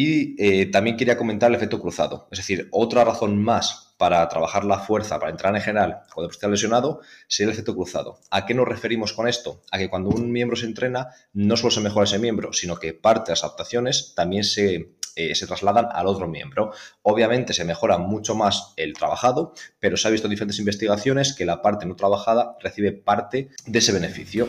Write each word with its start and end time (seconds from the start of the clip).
Y 0.00 0.36
eh, 0.38 0.66
también 0.66 0.96
quería 0.96 1.18
comentar 1.18 1.50
el 1.50 1.56
efecto 1.56 1.80
cruzado, 1.80 2.28
es 2.30 2.38
decir, 2.38 2.68
otra 2.70 3.02
razón 3.02 3.36
más 3.42 3.96
para 3.96 4.28
trabajar 4.28 4.64
la 4.64 4.78
fuerza, 4.78 5.18
para 5.18 5.32
entrar 5.32 5.52
en 5.56 5.60
general 5.60 6.02
cuando 6.14 6.30
esté 6.30 6.46
lesionado, 6.48 7.00
sería 7.26 7.48
el 7.48 7.54
efecto 7.54 7.74
cruzado. 7.74 8.20
¿A 8.30 8.46
qué 8.46 8.54
nos 8.54 8.68
referimos 8.68 9.12
con 9.12 9.26
esto? 9.26 9.64
A 9.72 9.78
que 9.78 9.90
cuando 9.90 10.10
un 10.10 10.30
miembro 10.30 10.56
se 10.56 10.66
entrena, 10.66 11.08
no 11.32 11.56
solo 11.56 11.72
se 11.72 11.80
mejora 11.80 12.04
ese 12.04 12.20
miembro, 12.20 12.52
sino 12.52 12.76
que 12.76 12.94
parte 12.94 13.30
de 13.30 13.32
las 13.32 13.42
adaptaciones 13.42 14.12
también 14.14 14.44
se 14.44 14.94
eh, 15.16 15.34
se 15.34 15.48
trasladan 15.48 15.88
al 15.92 16.06
otro 16.06 16.28
miembro. 16.28 16.70
Obviamente 17.02 17.52
se 17.52 17.64
mejora 17.64 17.98
mucho 17.98 18.36
más 18.36 18.74
el 18.76 18.92
trabajado, 18.92 19.52
pero 19.80 19.96
se 19.96 20.06
ha 20.06 20.12
visto 20.12 20.28
en 20.28 20.30
diferentes 20.30 20.60
investigaciones 20.60 21.34
que 21.34 21.44
la 21.44 21.60
parte 21.60 21.86
no 21.86 21.96
trabajada 21.96 22.56
recibe 22.60 22.92
parte 22.92 23.48
de 23.66 23.78
ese 23.80 23.90
beneficio. 23.90 24.48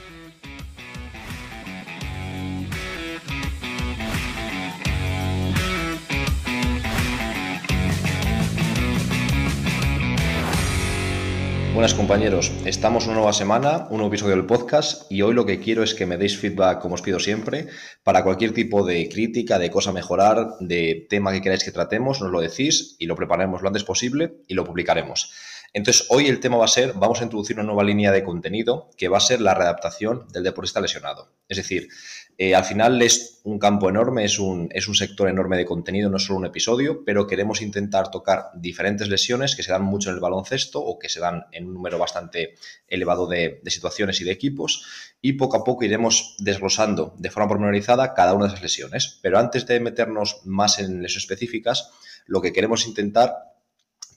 Buenas 11.80 11.94
compañeros, 11.94 12.52
estamos 12.66 13.06
una 13.06 13.16
nueva 13.16 13.32
semana, 13.32 13.88
un 13.90 14.00
nuevo 14.00 14.10
episodio 14.10 14.36
del 14.36 14.46
podcast 14.46 15.10
y 15.10 15.22
hoy 15.22 15.34
lo 15.34 15.46
que 15.46 15.62
quiero 15.62 15.82
es 15.82 15.94
que 15.94 16.06
me 16.06 16.18
deis 16.18 16.38
feedback, 16.38 16.82
como 16.82 16.96
os 16.96 17.02
pido 17.02 17.22
siempre, 17.22 17.68
para 18.04 18.22
cualquier 18.22 18.54
tipo 18.54 18.86
de 18.86 19.08
crítica, 19.08 19.58
de 19.58 19.72
cosa 19.72 19.94
mejorar, 19.94 20.56
de 20.60 21.08
tema 21.10 21.32
que 21.32 21.42
queráis 21.42 21.64
que 21.64 21.72
tratemos, 21.72 22.20
nos 22.20 22.32
lo 22.32 22.42
decís 22.42 22.98
y 23.00 23.06
lo 23.06 23.16
prepararemos 23.16 23.62
lo 23.62 23.70
antes 23.70 23.86
posible 23.86 24.42
y 24.50 24.56
lo 24.56 24.66
publicaremos. 24.66 25.32
Entonces, 25.74 26.08
hoy 26.10 26.28
el 26.28 26.40
tema 26.40 26.58
va 26.58 26.66
a 26.66 26.70
ser, 26.70 26.94
vamos 26.94 27.22
a 27.22 27.24
introducir 27.24 27.56
una 27.56 27.66
nueva 27.66 27.84
línea 27.84 28.12
de 28.12 28.24
contenido 28.24 28.90
que 28.98 29.08
va 29.08 29.18
a 29.18 29.22
ser 29.22 29.42
la 29.42 29.54
readaptación 29.54 30.28
del 30.32 30.44
deportista 30.44 30.82
lesionado. 30.82 31.32
Es 31.48 31.58
decir, 31.58 31.90
eh, 32.38 32.56
al 32.56 32.64
final 32.64 33.02
es 33.02 33.42
un 33.44 33.60
campo 33.60 33.90
enorme, 33.90 34.24
es 34.24 34.40
un, 34.40 34.70
es 34.72 34.88
un 34.88 34.96
sector 34.96 35.28
enorme 35.28 35.58
de 35.58 35.66
contenido, 35.66 36.10
no 36.10 36.16
es 36.16 36.24
solo 36.24 36.40
un 36.40 36.46
episodio, 36.46 37.04
pero 37.04 37.28
queremos 37.28 37.62
intentar 37.62 38.12
tocar 38.12 38.46
diferentes 38.56 39.10
lesiones 39.10 39.56
que 39.56 39.64
se 39.64 39.72
dan 39.72 39.84
mucho 39.84 40.10
en 40.10 40.16
el 40.16 40.22
baloncesto 40.22 40.80
o 40.80 40.98
que 40.98 41.10
se 41.10 41.20
dan 41.20 41.48
en 41.52 41.68
un 41.68 41.74
número 41.74 42.00
bastante 42.00 42.56
elevado 42.88 43.28
de, 43.28 43.62
situaciones 43.66 44.22
y 44.22 44.24
de 44.24 44.32
equipos 44.32 44.86
y 45.22 45.34
poco 45.34 45.58
a 45.58 45.64
poco 45.66 45.84
iremos 45.84 46.36
desglosando 46.40 47.14
de 47.18 47.30
forma 47.30 47.50
pormenorizada 47.50 48.14
cada 48.14 48.34
una 48.34 48.46
de 48.46 48.52
esas 48.52 48.64
lesiones. 48.64 49.20
Pero 49.22 49.38
antes 49.38 49.68
de 49.68 49.80
meternos 49.82 50.42
más 50.46 50.80
en 50.80 51.02
lesiones 51.02 51.18
específicas, 51.18 51.90
lo 52.26 52.42
que 52.42 52.54
queremos 52.54 52.88
intentar 52.88 53.49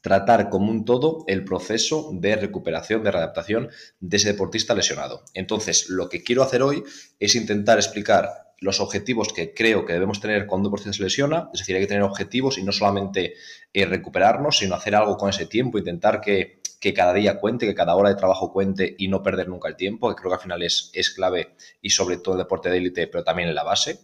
tratar 0.02 0.50
como 0.50 0.70
un 0.70 0.84
todo 0.84 1.24
el 1.28 1.44
proceso 1.44 2.10
de 2.12 2.36
recuperación, 2.36 3.02
de 3.02 3.12
readaptación 3.12 3.70
de 4.00 4.16
ese 4.18 4.32
deportista 4.32 4.74
lesionado. 4.74 5.22
Entonces, 5.32 5.88
lo 5.88 6.08
que 6.08 6.22
quiero 6.22 6.42
hacer 6.42 6.62
hoy 6.62 6.84
es 7.18 7.34
intentar 7.34 7.78
explicar 7.78 8.52
los 8.58 8.80
objetivos 8.80 9.32
que 9.32 9.54
creo 9.54 9.84
que 9.84 9.92
debemos 9.92 10.20
tener 10.20 10.46
cuando 10.46 10.68
un 10.68 10.72
deportista 10.72 10.96
se 10.96 11.02
lesiona, 11.02 11.50
es 11.52 11.60
decir, 11.60 11.74
hay 11.74 11.82
que 11.82 11.88
tener 11.88 12.02
objetivos 12.02 12.58
y 12.58 12.62
no 12.62 12.70
solamente 12.70 13.34
eh, 13.72 13.86
recuperarnos, 13.86 14.58
sino 14.58 14.74
hacer 14.74 14.94
algo 14.94 15.16
con 15.16 15.30
ese 15.30 15.46
tiempo, 15.46 15.78
intentar 15.78 16.20
que, 16.20 16.60
cada 16.94 17.12
día 17.12 17.38
cuente, 17.38 17.66
que 17.66 17.74
cada 17.74 17.94
hora 17.94 18.08
de 18.08 18.16
trabajo 18.16 18.52
cuente 18.52 18.96
y 18.98 19.06
no 19.06 19.22
perder 19.22 19.48
nunca 19.48 19.68
el 19.68 19.76
tiempo, 19.76 20.08
que 20.08 20.16
creo 20.16 20.30
que 20.30 20.34
al 20.34 20.42
final 20.42 20.62
es, 20.64 20.90
es 20.92 21.10
clave 21.10 21.54
y 21.80 21.90
sobre 21.90 22.16
todo 22.16 22.34
en 22.34 22.40
el 22.40 22.44
deporte 22.44 22.70
de 22.70 22.78
élite, 22.78 23.06
pero 23.06 23.22
también 23.22 23.48
en 23.48 23.54
la 23.54 23.62
base. 23.62 24.00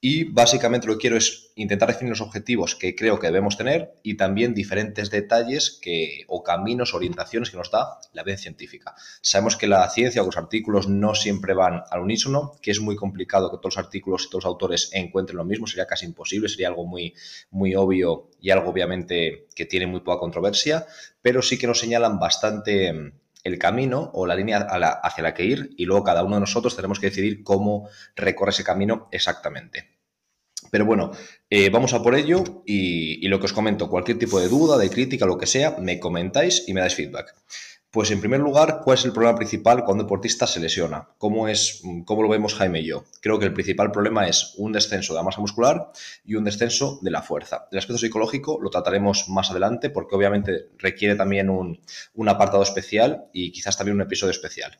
Y 0.00 0.24
básicamente 0.24 0.86
lo 0.86 0.94
que 0.94 1.00
quiero 1.00 1.16
es 1.16 1.50
intentar 1.56 1.88
definir 1.88 2.10
los 2.10 2.20
objetivos 2.20 2.76
que 2.76 2.94
creo 2.94 3.18
que 3.18 3.26
debemos 3.26 3.56
tener 3.56 3.94
y 4.04 4.16
también 4.16 4.54
diferentes 4.54 5.10
detalles 5.10 5.76
que, 5.82 6.24
o 6.28 6.44
caminos, 6.44 6.94
orientaciones 6.94 7.50
que 7.50 7.56
nos 7.56 7.72
da 7.72 7.98
la 8.12 8.22
evidencia 8.22 8.44
científica. 8.44 8.94
Sabemos 9.22 9.56
que 9.56 9.66
la 9.66 9.88
ciencia 9.90 10.22
o 10.22 10.26
los 10.26 10.36
artículos 10.36 10.88
no 10.88 11.16
siempre 11.16 11.52
van 11.54 11.82
al 11.90 12.00
unísono, 12.00 12.52
que 12.62 12.70
es 12.70 12.80
muy 12.80 12.94
complicado 12.94 13.50
que 13.50 13.56
todos 13.56 13.76
los 13.76 13.84
artículos 13.84 14.24
y 14.24 14.30
todos 14.30 14.44
los 14.44 14.50
autores 14.52 14.90
encuentren 14.92 15.36
lo 15.36 15.44
mismo, 15.44 15.66
sería 15.66 15.86
casi 15.86 16.06
imposible, 16.06 16.48
sería 16.48 16.68
algo 16.68 16.86
muy, 16.86 17.14
muy 17.50 17.74
obvio 17.74 18.30
y 18.40 18.50
algo 18.50 18.70
obviamente 18.70 19.48
que 19.56 19.66
tiene 19.66 19.88
muy 19.88 20.00
poca 20.00 20.20
controversia, 20.20 20.86
pero 21.22 21.42
sí 21.42 21.58
que 21.58 21.66
nos 21.66 21.80
señalan 21.80 22.20
bastante 22.20 23.14
el 23.44 23.58
camino 23.58 24.10
o 24.14 24.26
la 24.26 24.34
línea 24.34 24.58
hacia 25.02 25.22
la 25.22 25.34
que 25.34 25.44
ir 25.44 25.70
y 25.76 25.84
luego 25.84 26.04
cada 26.04 26.24
uno 26.24 26.36
de 26.36 26.40
nosotros 26.40 26.76
tenemos 26.76 26.98
que 26.98 27.08
decidir 27.08 27.42
cómo 27.42 27.88
recorre 28.16 28.50
ese 28.50 28.64
camino 28.64 29.08
exactamente. 29.12 29.98
Pero 30.70 30.84
bueno, 30.84 31.12
eh, 31.48 31.70
vamos 31.70 31.94
a 31.94 32.02
por 32.02 32.14
ello 32.14 32.42
y, 32.66 33.24
y, 33.24 33.28
lo 33.28 33.38
que 33.38 33.46
os 33.46 33.52
comento, 33.52 33.88
cualquier 33.88 34.18
tipo 34.18 34.40
de 34.40 34.48
duda, 34.48 34.76
de 34.76 34.90
crítica, 34.90 35.24
lo 35.24 35.38
que 35.38 35.46
sea, 35.46 35.76
me 35.78 36.00
comentáis 36.00 36.64
y 36.66 36.74
me 36.74 36.80
dais 36.80 36.94
feedback. 36.94 37.34
Pues 37.90 38.10
en 38.10 38.20
primer 38.20 38.40
lugar, 38.40 38.82
¿cuál 38.84 38.98
es 38.98 39.06
el 39.06 39.14
problema 39.14 39.34
principal 39.34 39.82
cuando 39.82 40.02
un 40.02 40.06
deportista 40.06 40.46
se 40.46 40.60
lesiona? 40.60 41.08
¿Cómo, 41.16 41.48
es, 41.48 41.82
¿Cómo 42.04 42.22
lo 42.22 42.28
vemos 42.28 42.54
Jaime 42.54 42.80
y 42.80 42.86
yo? 42.86 43.04
Creo 43.22 43.38
que 43.38 43.46
el 43.46 43.54
principal 43.54 43.90
problema 43.90 44.28
es 44.28 44.52
un 44.58 44.72
descenso 44.72 45.14
de 45.14 45.20
la 45.20 45.22
masa 45.22 45.40
muscular 45.40 45.90
y 46.22 46.34
un 46.34 46.44
descenso 46.44 46.98
de 47.00 47.10
la 47.10 47.22
fuerza. 47.22 47.66
El 47.72 47.78
aspecto 47.78 47.96
psicológico 47.96 48.58
lo 48.60 48.68
trataremos 48.68 49.30
más 49.30 49.50
adelante 49.50 49.88
porque 49.88 50.16
obviamente 50.16 50.68
requiere 50.76 51.14
también 51.14 51.48
un, 51.48 51.80
un 52.12 52.28
apartado 52.28 52.62
especial 52.62 53.24
y 53.32 53.52
quizás 53.52 53.78
también 53.78 53.94
un 53.94 54.02
episodio 54.02 54.32
especial. 54.32 54.76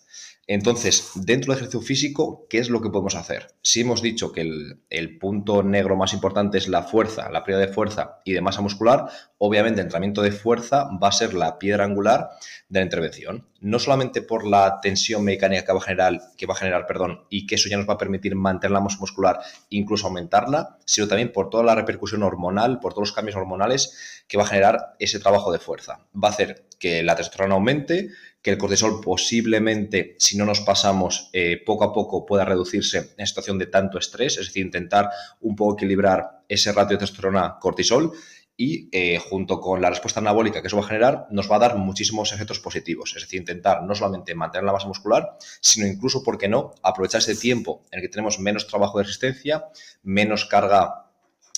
Entonces, 0.50 1.10
dentro 1.14 1.52
del 1.52 1.58
ejercicio 1.58 1.82
físico, 1.82 2.46
¿qué 2.48 2.56
es 2.56 2.70
lo 2.70 2.80
que 2.80 2.88
podemos 2.88 3.16
hacer? 3.16 3.48
Si 3.60 3.82
hemos 3.82 4.00
dicho 4.00 4.32
que 4.32 4.40
el, 4.40 5.18
punto 5.18 5.62
negro 5.62 5.94
más 5.94 6.14
importante 6.14 6.56
es 6.56 6.68
la 6.68 6.84
fuerza, 6.84 7.30
la 7.30 7.44
pérdida 7.44 7.66
de 7.66 7.72
fuerza 7.72 8.20
y 8.24 8.32
de 8.32 8.40
masa 8.40 8.62
muscular, 8.62 9.10
obviamente 9.36 9.80
el 9.80 9.86
entrenamiento 9.86 10.22
de 10.22 10.32
fuerza 10.32 10.88
va 11.02 11.08
a 11.08 11.12
ser 11.12 11.34
la 11.34 11.58
piedra 11.58 11.84
angular 11.84 12.30
de 12.70 12.80
la 12.80 12.84
intervención. 12.84 13.46
No 13.60 13.78
solamente 13.78 14.22
por 14.22 14.46
la 14.46 14.80
tensión 14.80 15.22
mecánica 15.22 15.66
que 15.66 15.72
va 15.72 15.80
a 15.80 15.82
generar, 15.82 16.18
que 16.38 16.46
va 16.46 16.54
a 16.54 16.58
generar 16.58 16.86
perdón, 16.86 17.26
y 17.28 17.46
que 17.46 17.56
eso 17.56 17.68
ya 17.68 17.76
nos 17.76 17.86
va 17.86 17.94
a 17.94 17.98
permitir 17.98 18.34
mantener 18.34 18.72
la 18.72 18.80
masa 18.80 19.00
muscular, 19.00 19.40
incluso 19.68 20.06
aumentarla, 20.06 20.78
sino 20.86 21.08
también 21.08 21.30
por 21.30 21.50
toda 21.50 21.62
la 21.62 21.74
repercusión 21.74 22.22
hormonal, 22.22 22.80
por 22.80 22.94
todos 22.94 23.08
los 23.08 23.14
cambios 23.14 23.36
hormonales 23.36 24.24
que 24.26 24.38
va 24.38 24.44
a 24.44 24.48
generar 24.48 24.96
ese 24.98 25.20
trabajo 25.20 25.52
de 25.52 25.58
fuerza. 25.58 26.06
Va 26.14 26.28
a 26.28 26.30
hacer 26.30 26.68
que 26.78 27.02
la 27.02 27.16
testosterona 27.16 27.54
aumente, 27.54 28.08
que 28.48 28.52
el 28.52 28.58
cortisol 28.58 29.02
posiblemente, 29.02 30.16
si 30.18 30.38
no 30.38 30.46
nos 30.46 30.60
pasamos 30.60 31.28
eh, 31.34 31.62
poco 31.66 31.84
a 31.84 31.92
poco, 31.92 32.24
pueda 32.24 32.46
reducirse 32.46 33.10
en 33.18 33.26
situación 33.26 33.58
de 33.58 33.66
tanto 33.66 33.98
estrés, 33.98 34.38
es 34.38 34.46
decir, 34.46 34.64
intentar 34.64 35.10
un 35.40 35.54
poco 35.54 35.74
equilibrar 35.74 36.44
ese 36.48 36.72
ratio 36.72 36.96
de 36.96 37.04
testosterona-cortisol 37.04 38.12
y 38.56 38.88
eh, 38.90 39.18
junto 39.18 39.60
con 39.60 39.82
la 39.82 39.90
respuesta 39.90 40.20
anabólica 40.20 40.62
que 40.62 40.68
eso 40.68 40.78
va 40.78 40.82
a 40.82 40.88
generar, 40.88 41.26
nos 41.30 41.50
va 41.50 41.56
a 41.56 41.58
dar 41.58 41.76
muchísimos 41.76 42.32
efectos 42.32 42.58
positivos. 42.58 43.14
Es 43.14 43.24
decir, 43.24 43.38
intentar 43.38 43.82
no 43.82 43.94
solamente 43.94 44.34
mantener 44.34 44.64
la 44.64 44.72
masa 44.72 44.88
muscular, 44.88 45.36
sino 45.60 45.86
incluso, 45.86 46.22
¿por 46.22 46.38
qué 46.38 46.48
no?, 46.48 46.72
aprovechar 46.82 47.20
ese 47.20 47.36
tiempo 47.36 47.84
en 47.90 47.98
el 47.98 48.02
que 48.02 48.08
tenemos 48.08 48.40
menos 48.40 48.66
trabajo 48.66 48.96
de 48.96 49.04
resistencia, 49.04 49.66
menos 50.02 50.46
carga 50.46 51.07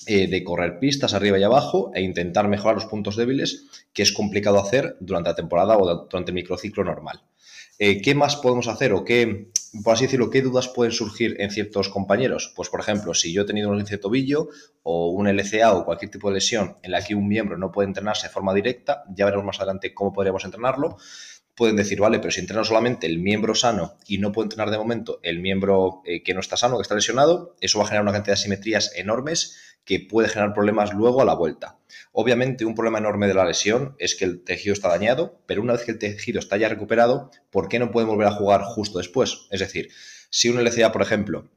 eh, 0.07 0.27
de 0.27 0.43
correr 0.43 0.79
pistas 0.79 1.13
arriba 1.13 1.37
y 1.37 1.43
abajo 1.43 1.91
e 1.93 2.01
intentar 2.01 2.47
mejorar 2.47 2.75
los 2.75 2.85
puntos 2.85 3.15
débiles, 3.15 3.67
que 3.93 4.03
es 4.03 4.11
complicado 4.11 4.59
hacer 4.59 4.97
durante 4.99 5.29
la 5.29 5.35
temporada 5.35 5.77
o 5.77 6.07
durante 6.09 6.31
el 6.31 6.35
microciclo 6.35 6.83
normal. 6.83 7.21
Eh, 7.79 8.01
¿Qué 8.01 8.13
más 8.13 8.35
podemos 8.35 8.67
hacer 8.67 8.93
o 8.93 9.03
qué, 9.03 9.49
por 9.83 9.93
así 9.93 10.05
decirlo, 10.05 10.29
qué 10.29 10.41
dudas 10.41 10.67
pueden 10.67 10.91
surgir 10.91 11.35
en 11.39 11.49
ciertos 11.49 11.89
compañeros? 11.89 12.53
Pues, 12.55 12.69
por 12.69 12.79
ejemplo, 12.79 13.13
si 13.13 13.33
yo 13.33 13.41
he 13.41 13.45
tenido 13.45 13.69
un 13.69 13.77
lesión 13.77 13.97
de 13.97 14.01
tobillo 14.01 14.49
o 14.83 15.09
un 15.09 15.27
LCA 15.27 15.73
o 15.73 15.85
cualquier 15.85 16.11
tipo 16.11 16.29
de 16.29 16.35
lesión 16.35 16.77
en 16.83 16.91
la 16.91 17.03
que 17.03 17.15
un 17.15 17.27
miembro 17.27 17.57
no 17.57 17.71
puede 17.71 17.87
entrenarse 17.87 18.27
de 18.27 18.33
forma 18.33 18.53
directa, 18.53 19.03
ya 19.15 19.25
veremos 19.25 19.45
más 19.45 19.59
adelante 19.59 19.93
cómo 19.93 20.13
podríamos 20.13 20.45
entrenarlo 20.45 20.97
pueden 21.61 21.75
decir, 21.75 21.99
vale, 21.99 22.19
pero 22.19 22.31
si 22.31 22.39
entreno 22.39 22.63
solamente 22.63 23.07
el 23.07 23.19
miembro 23.19 23.55
sano 23.55 23.97
y 24.07 24.17
no 24.17 24.31
puedo 24.31 24.45
entrenar 24.45 24.71
de 24.71 24.77
momento 24.77 25.19
el 25.21 25.39
miembro 25.39 26.01
eh, 26.05 26.23
que 26.23 26.33
no 26.33 26.39
está 26.39 26.57
sano, 26.57 26.77
que 26.77 26.81
está 26.81 26.95
lesionado, 26.95 27.55
eso 27.61 27.77
va 27.77 27.85
a 27.85 27.87
generar 27.87 28.03
una 28.03 28.13
cantidad 28.13 28.33
de 28.35 28.39
asimetrías 28.39 28.91
enormes 28.95 29.57
que 29.85 29.99
puede 29.99 30.29
generar 30.29 30.53
problemas 30.53 30.93
luego 30.93 31.21
a 31.21 31.25
la 31.25 31.33
vuelta. 31.33 31.77
Obviamente, 32.11 32.65
un 32.65 32.75
problema 32.75 32.99
enorme 32.99 33.27
de 33.27 33.33
la 33.33 33.45
lesión 33.45 33.95
es 33.99 34.15
que 34.15 34.25
el 34.25 34.43
tejido 34.43 34.73
está 34.73 34.89
dañado, 34.89 35.41
pero 35.45 35.61
una 35.61 35.73
vez 35.73 35.83
que 35.83 35.91
el 35.91 35.99
tejido 35.99 36.39
está 36.39 36.57
ya 36.57 36.69
recuperado, 36.69 37.31
¿por 37.49 37.67
qué 37.67 37.79
no 37.79 37.91
puede 37.91 38.07
volver 38.07 38.27
a 38.27 38.31
jugar 38.31 38.61
justo 38.63 38.99
después? 38.99 39.47
Es 39.51 39.59
decir, 39.59 39.89
si 40.29 40.49
un 40.49 40.63
LCA, 40.63 40.91
por 40.91 41.01
ejemplo, 41.01 41.49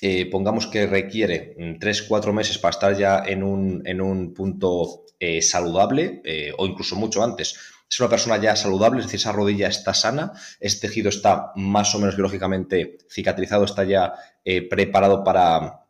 eh, 0.00 0.28
pongamos 0.30 0.66
que 0.66 0.86
requiere 0.86 1.56
3-4 1.56 2.32
meses 2.32 2.58
para 2.58 2.70
estar 2.70 2.96
ya 2.96 3.22
en 3.24 3.42
un, 3.42 3.82
en 3.86 4.00
un 4.00 4.34
punto 4.34 5.06
eh, 5.18 5.40
saludable, 5.40 6.22
o 6.58 6.66
incluso 6.66 6.96
mucho 6.96 7.24
antes, 7.24 7.56
es 7.88 8.00
una 8.00 8.08
persona 8.08 8.36
ya 8.38 8.56
saludable, 8.56 9.00
es 9.00 9.06
decir, 9.06 9.20
esa 9.20 9.32
rodilla 9.32 9.68
está 9.68 9.94
sana, 9.94 10.32
ese 10.58 10.80
tejido 10.80 11.08
está 11.08 11.52
más 11.54 11.94
o 11.94 11.98
menos 11.98 12.16
biológicamente 12.16 12.98
cicatrizado, 13.08 13.64
está 13.64 13.84
ya 13.84 14.14
eh, 14.44 14.68
preparado 14.68 15.22
para, 15.22 15.85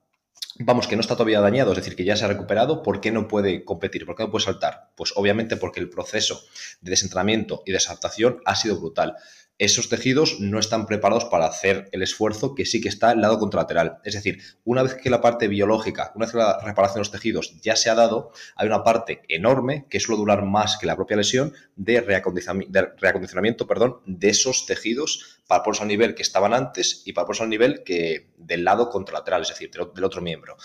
vamos, 0.59 0.87
que 0.87 0.97
no 0.97 1.01
está 1.01 1.15
todavía 1.15 1.41
dañado, 1.41 1.73
es 1.73 1.79
decir, 1.79 1.97
que 1.97 2.05
ya 2.05 2.17
se 2.17 2.25
ha 2.25 2.29
recuperado, 2.29 2.83
¿por 2.83 3.01
qué 3.01 3.11
no 3.11 3.29
puede 3.29 3.65
competir? 3.65 4.07
¿Por 4.07 4.17
qué 4.17 4.25
no 4.25 4.31
puede 4.31 4.45
saltar? 4.45 4.91
Pues 4.97 5.13
obviamente 5.17 5.57
porque 5.57 5.81
el 5.81 5.89
proceso 5.89 6.41
de 6.81 6.91
desentrenamiento 6.91 7.63
y 7.67 7.73
desadaptación 7.73 8.41
ha 8.45 8.57
sido 8.57 8.79
brutal. 8.79 9.17
esos 9.59 9.89
tejidos 9.89 10.39
no 10.41 10.59
están 10.59 10.87
preparados 10.87 11.25
para 11.27 11.47
hacer 11.47 11.89
el 11.93 12.03
esfuerzo 12.03 12.55
que 12.55 12.67
sí 12.67 12.81
que 12.81 12.89
está 12.91 13.13
el 13.13 13.23
lado 13.23 13.39
contralateral. 13.39 13.99
Es 14.05 14.15
decir, 14.15 14.43
una 14.65 14.83
vez 14.83 14.95
que 14.95 15.09
la 15.09 15.23
parte 15.23 15.49
biológica, 15.49 16.13
una 16.15 16.27
vez 16.27 16.33
que 16.33 16.39
la 16.39 16.61
reparación 16.63 16.97
de 16.97 17.01
los 17.01 17.11
tejidos 17.11 17.59
ya 17.63 17.75
se 17.75 17.89
ha 17.89 17.95
dado, 17.95 18.33
hay 18.55 18.67
una 18.67 18.85
parte 18.85 19.23
enorme 19.29 19.87
que 19.89 20.01
suele 20.01 20.19
durar 20.19 20.45
más 20.45 20.77
que 20.77 20.87
la 20.87 20.97
propia 20.97 21.17
lesión 21.17 21.55
de 21.75 22.01
reacondicionamiento, 22.03 23.67
perdón, 23.67 24.01
de 24.05 24.29
esos 24.29 24.67
tejidos 24.67 25.36
para 25.47 25.63
ponerse 25.63 25.83
al 25.83 25.89
nivel 25.89 26.15
que 26.15 26.23
estaban 26.23 26.53
antes 26.53 27.03
y 27.05 27.13
para 27.13 27.27
ponerse 27.27 27.45
al 27.45 27.51
nivel 27.51 27.85
que 27.85 28.31
del 28.37 28.65
lado 28.65 28.91
contralateral, 28.91 29.43
es 29.43 29.49
decir, 29.49 29.71
del 29.71 30.05
otro 30.05 30.23
miembro. 30.23 30.57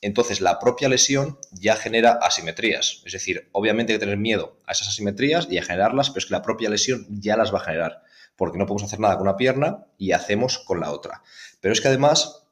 Entonces, 0.00 0.40
la 0.40 0.58
propia 0.58 0.88
lesión 0.88 1.38
ya 1.52 1.76
genera 1.76 2.18
asimetrías. 2.22 3.02
Es 3.04 3.12
decir, 3.12 3.48
obviamente 3.52 3.92
hay 3.92 3.98
que 3.98 4.04
tener 4.04 4.18
miedo 4.18 4.58
a 4.66 4.72
esas 4.72 4.88
asimetrías 4.88 5.48
y 5.50 5.58
a 5.58 5.62
generarlas, 5.62 6.10
pero 6.10 6.18
es 6.18 6.26
que 6.26 6.34
la 6.34 6.42
propia 6.42 6.70
lesión 6.70 7.06
ya 7.08 7.36
las 7.36 7.52
va 7.52 7.58
a 7.58 7.64
generar 7.64 8.02
porque 8.38 8.56
no 8.56 8.66
podemos 8.66 8.84
hacer 8.84 9.00
nada 9.00 9.18
con 9.18 9.26
una 9.26 9.36
pierna 9.36 9.84
y 9.98 10.12
hacemos 10.12 10.58
con 10.60 10.78
la 10.80 10.92
otra. 10.92 11.22
Pero 11.60 11.72
es 11.72 11.80
que 11.80 11.88
además, 11.88 12.46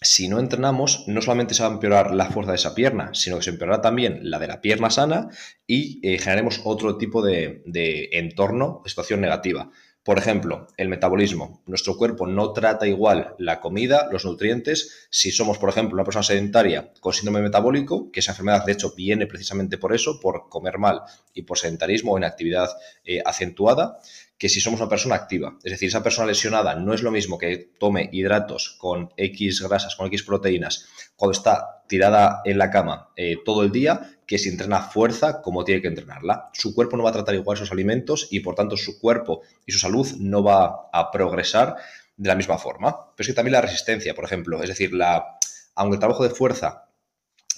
si 0.00 0.28
no 0.28 0.38
entrenamos, 0.38 1.04
no 1.08 1.20
solamente 1.20 1.54
se 1.54 1.64
va 1.64 1.70
a 1.70 1.72
empeorar 1.72 2.14
la 2.14 2.30
fuerza 2.30 2.52
de 2.52 2.56
esa 2.56 2.74
pierna, 2.74 3.10
sino 3.14 3.36
que 3.36 3.42
se 3.42 3.50
empeorará 3.50 3.82
también 3.82 4.20
la 4.30 4.38
de 4.38 4.46
la 4.46 4.60
pierna 4.60 4.90
sana 4.90 5.28
y 5.66 5.98
eh, 6.06 6.18
generaremos 6.18 6.60
otro 6.64 6.96
tipo 6.96 7.20
de, 7.20 7.62
de 7.66 8.10
entorno, 8.12 8.80
situación 8.86 9.20
negativa. 9.20 9.70
Por 10.04 10.18
ejemplo, 10.18 10.66
el 10.76 10.90
metabolismo. 10.90 11.62
Nuestro 11.64 11.96
cuerpo 11.96 12.26
no 12.26 12.52
trata 12.52 12.86
igual 12.86 13.34
la 13.38 13.60
comida, 13.60 14.06
los 14.12 14.26
nutrientes. 14.26 15.08
Si 15.08 15.30
somos, 15.30 15.56
por 15.56 15.70
ejemplo, 15.70 15.94
una 15.94 16.04
persona 16.04 16.22
sedentaria 16.22 16.92
con 17.00 17.14
síndrome 17.14 17.40
metabólico, 17.40 18.12
que 18.12 18.20
esa 18.20 18.32
enfermedad 18.32 18.66
de 18.66 18.72
hecho 18.72 18.92
viene 18.94 19.26
precisamente 19.26 19.78
por 19.78 19.94
eso, 19.94 20.20
por 20.20 20.50
comer 20.50 20.76
mal 20.76 21.00
y 21.34 21.42
por 21.42 21.58
o 21.58 22.18
inactividad 22.18 22.70
eh, 23.04 23.20
acentuada, 23.24 23.98
que 24.38 24.48
si 24.48 24.60
somos 24.60 24.80
una 24.80 24.88
persona 24.88 25.14
activa. 25.14 25.58
Es 25.62 25.72
decir, 25.72 25.88
esa 25.88 26.02
persona 26.02 26.26
lesionada 26.26 26.74
no 26.74 26.94
es 26.94 27.02
lo 27.02 27.10
mismo 27.10 27.38
que 27.38 27.70
tome 27.78 28.08
hidratos 28.12 28.76
con 28.78 29.10
X 29.16 29.62
grasas, 29.62 29.96
con 29.96 30.06
X 30.06 30.22
proteínas, 30.22 30.86
cuando 31.16 31.32
está 31.32 31.82
tirada 31.88 32.40
en 32.44 32.58
la 32.58 32.70
cama 32.70 33.10
eh, 33.16 33.36
todo 33.44 33.62
el 33.62 33.72
día, 33.72 34.18
que 34.26 34.38
si 34.38 34.48
entrena 34.48 34.80
fuerza 34.80 35.42
como 35.42 35.64
tiene 35.64 35.82
que 35.82 35.88
entrenarla. 35.88 36.50
Su 36.52 36.74
cuerpo 36.74 36.96
no 36.96 37.04
va 37.04 37.10
a 37.10 37.14
tratar 37.14 37.34
igual 37.34 37.58
sus 37.58 37.72
alimentos 37.72 38.28
y 38.30 38.40
por 38.40 38.54
tanto 38.54 38.76
su 38.76 38.98
cuerpo 38.98 39.42
y 39.66 39.72
su 39.72 39.78
salud 39.78 40.08
no 40.18 40.42
va 40.42 40.88
a 40.92 41.10
progresar 41.10 41.76
de 42.16 42.28
la 42.28 42.34
misma 42.34 42.58
forma. 42.58 43.12
Pero 43.16 43.24
es 43.24 43.26
que 43.28 43.34
también 43.34 43.52
la 43.52 43.60
resistencia, 43.60 44.14
por 44.14 44.24
ejemplo, 44.24 44.62
es 44.62 44.68
decir, 44.68 44.92
la, 44.92 45.38
aunque 45.74 45.96
el 45.96 46.00
trabajo 46.00 46.22
de 46.22 46.30
fuerza 46.30 46.88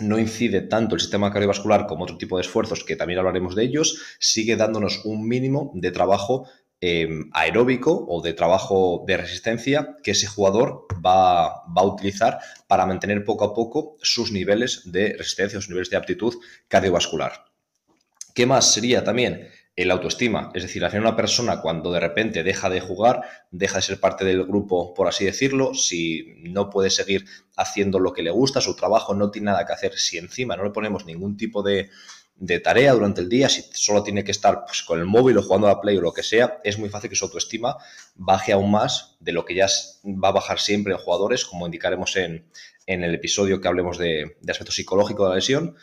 no 0.01 0.19
incide 0.19 0.63
tanto 0.63 0.95
el 0.95 1.01
sistema 1.01 1.33
cardiovascular 1.33 1.87
como 1.87 2.05
otro 2.05 2.19
tipo 2.19 2.37
de 2.37 2.43
esfuerzos, 2.43 2.85
que 2.85 2.97
también 2.97 3.19
hablaremos 3.19 3.55
de 3.55 3.65
ellos, 3.65 4.17
sigue 4.19 4.57
dándonos 4.57 5.05
un 5.05 5.27
mínimo 5.27 5.71
de 5.75 5.91
trabajo 5.91 6.47
Em, 6.79 7.31
aeróbico 7.33 8.05
o 8.07 8.21
de 8.21 8.35
trabajo 8.35 9.03
de 9.07 9.17
resistencia 9.17 9.97
que 10.03 10.11
ese 10.11 10.27
jugador 10.27 10.87
va, 11.05 11.65
va, 11.75 11.81
a 11.81 11.85
utilizar 11.87 12.39
para 12.67 12.85
mantener 12.85 13.25
poco 13.25 13.47
a 13.47 13.55
poco 13.55 13.97
sus 14.03 14.31
niveles 14.31 14.83
de 14.85 15.15
resistencia, 15.17 15.59
sus 15.59 15.71
niveles 15.71 15.89
de 15.89 15.97
aptitud 15.97 16.35
cardiovascular. 16.69 17.47
¿Qué 18.35 18.45
más 18.45 18.75
sería 18.75 19.03
también? 19.03 19.49
El 19.77 19.91
autoestima, 19.91 20.51
es 20.55 20.63
decir, 20.63 20.85
hacer 20.85 21.01
una 21.01 21.15
persona 21.15 21.61
cuando 21.61 21.93
de 21.93 22.01
repente 22.01 22.43
deja 22.43 22.71
de 22.71 22.81
jugar, 22.81 23.21
deja 23.51 23.77
de 23.77 23.83
ser 23.83 24.01
parte 24.01 24.25
del 24.25 24.45
grupo, 24.45 24.95
por 24.95 25.07
así 25.07 25.27
decirlo, 25.27 25.75
si 25.75 26.35
no 26.45 26.71
puede 26.71 26.89
seguir 26.89 27.27
haciendo 27.57 27.99
lo 27.99 28.15
que 28.15 28.23
le 28.23 28.31
gusta, 28.31 28.63
su 28.63 28.75
trabajo 28.75 29.15
no 29.15 29.31
tiene 29.31 29.47
nada 29.47 29.67
que 29.67 29.75
hacer, 29.75 29.99
si 29.99 30.17
encima 30.17 30.57
no 30.57 30.65
le 30.65 30.71
ponemos 30.71 31.05
ningún 31.05 31.37
tipo 31.37 31.63
de, 31.63 31.91
de 32.39 32.61
tarea 32.61 32.93
durante 32.93 33.23
el 33.23 33.29
día, 33.29 33.49
si 33.49 33.63
solo 33.73 34.03
tiene 34.03 34.23
que 34.23 34.31
estar 34.31 34.65
pues, 34.67 34.83
con 34.83 34.99
el 34.99 35.07
móvil 35.07 35.39
o 35.39 35.43
jugando 35.43 35.67
a 35.67 35.71
la 35.71 35.81
Play 35.81 35.97
o 35.97 36.03
lo 36.03 36.13
que 36.13 36.23
sea, 36.23 36.61
es 36.65 36.79
muy 36.79 36.91
fácil 36.91 37.09
que 37.09 37.17
su 37.17 37.25
autoestima 37.25 37.77
baje 38.15 38.53
aún 38.53 38.71
más 38.71 39.17
de 39.21 39.33
lo 39.33 39.45
que 39.45 39.55
ya 39.55 39.67
va 40.05 40.29
a 40.29 40.33
bajar 40.33 40.59
siempre 40.59 40.93
en 40.93 40.99
jugadores, 40.99 41.45
como 41.47 41.67
indicaremos 41.67 42.15
en, 42.17 42.45
el 42.87 43.15
episodio 43.15 43.61
que 43.61 43.69
hablemos 43.69 43.99
de, 43.99 44.37
aspecto 44.49 44.71
psicológico 44.71 45.25
de 45.25 45.29
la 45.31 45.37
lesión, 45.37 45.77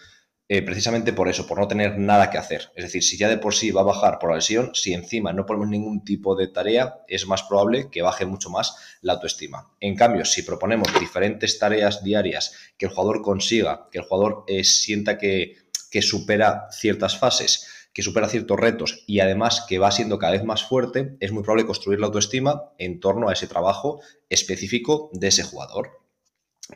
eh, 0.53 0.61
precisamente 0.61 1.13
por 1.13 1.29
eso, 1.29 1.47
por 1.47 1.59
no 1.59 1.67
tener 1.67 1.97
nada 1.97 2.29
que 2.29 2.37
hacer. 2.37 2.71
Es 2.75 2.83
decir, 2.85 3.03
si 3.03 3.17
ya 3.17 3.29
de 3.29 3.37
por 3.37 3.55
sí 3.55 3.71
va 3.71 3.81
a 3.81 3.85
bajar 3.85 4.19
por 4.19 4.29
la 4.29 4.35
lesión, 4.35 4.71
si 4.73 4.93
encima 4.93 5.33
no 5.33 5.45
ponemos 5.45 5.69
ningún 5.69 6.03
tipo 6.03 6.35
de 6.35 6.47
tarea, 6.47 7.01
es 7.07 7.25
más 7.27 7.43
probable 7.43 7.89
que 7.89 8.01
baje 8.01 8.25
mucho 8.25 8.49
más 8.49 8.75
la 9.01 9.13
autoestima. 9.13 9.71
En 9.79 9.95
cambio, 9.95 10.25
si 10.25 10.43
proponemos 10.43 10.87
diferentes 10.99 11.57
tareas 11.57 12.03
diarias 12.03 12.53
que 12.77 12.85
el 12.85 12.91
jugador 12.91 13.21
consiga, 13.21 13.87
que 13.91 13.99
el 13.99 14.05
jugador 14.05 14.43
eh, 14.47 14.63
sienta 14.63 15.17
que 15.17 15.63
que 15.93 16.01
supera 16.01 16.69
ciertas 16.71 17.19
fases, 17.19 17.67
que 17.93 18.01
supera 18.01 18.27
ciertos 18.27 18.59
retos 18.59 19.03
y 19.05 19.19
además 19.19 19.63
que 19.69 19.77
va 19.77 19.91
siendo 19.91 20.17
cada 20.17 20.33
vez 20.33 20.43
más 20.43 20.63
fuerte, 20.63 21.15
es 21.19 21.31
muy 21.31 21.43
probable 21.43 21.67
construir 21.67 21.99
la 21.99 22.07
autoestima 22.07 22.71
en 22.79 22.99
torno 22.99 23.29
a 23.29 23.33
ese 23.33 23.45
trabajo 23.45 24.01
específico 24.27 25.11
de 25.13 25.27
ese 25.27 25.43
jugador. 25.43 26.01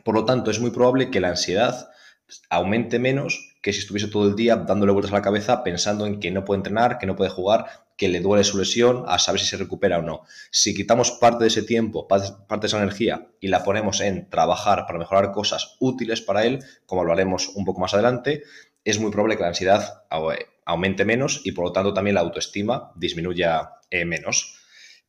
Por 0.04 0.14
lo 0.14 0.24
tanto, 0.24 0.52
es 0.52 0.60
muy 0.60 0.70
probable 0.70 1.10
que 1.10 1.18
la 1.18 1.30
ansiedad 1.30 1.90
aumente 2.48 3.00
menos 3.00 3.47
que 3.62 3.72
si 3.72 3.80
estuviese 3.80 4.08
todo 4.08 4.28
el 4.28 4.36
día 4.36 4.56
dándole 4.56 4.92
vueltas 4.92 5.12
a 5.12 5.16
la 5.16 5.22
cabeza 5.22 5.62
pensando 5.64 6.06
en 6.06 6.20
que 6.20 6.30
no 6.30 6.44
puede 6.44 6.58
entrenar, 6.58 6.98
que 6.98 7.06
no 7.06 7.16
puede 7.16 7.30
jugar, 7.30 7.66
que 7.96 8.08
le 8.08 8.20
duele 8.20 8.44
su 8.44 8.56
lesión, 8.56 9.04
a 9.08 9.18
saber 9.18 9.40
si 9.40 9.46
se 9.46 9.56
recupera 9.56 9.98
o 9.98 10.02
no. 10.02 10.22
Si 10.52 10.74
quitamos 10.74 11.10
parte 11.10 11.44
de 11.44 11.48
ese 11.48 11.64
tiempo, 11.64 12.06
parte 12.06 12.60
de 12.60 12.66
esa 12.66 12.78
energía 12.78 13.26
y 13.40 13.48
la 13.48 13.64
ponemos 13.64 14.00
en 14.00 14.30
trabajar 14.30 14.86
para 14.86 15.00
mejorar 15.00 15.32
cosas 15.32 15.76
útiles 15.80 16.20
para 16.20 16.44
él, 16.44 16.60
como 16.86 17.02
lo 17.02 17.12
haremos 17.12 17.48
un 17.48 17.64
poco 17.64 17.80
más 17.80 17.94
adelante, 17.94 18.44
es 18.84 19.00
muy 19.00 19.10
probable 19.10 19.36
que 19.36 19.42
la 19.42 19.48
ansiedad 19.48 20.04
aumente 20.64 21.04
menos 21.04 21.42
y 21.44 21.52
por 21.52 21.64
lo 21.64 21.72
tanto 21.72 21.92
también 21.92 22.14
la 22.14 22.20
autoestima 22.20 22.92
disminuya 22.94 23.72
eh, 23.90 24.04
menos. 24.04 24.54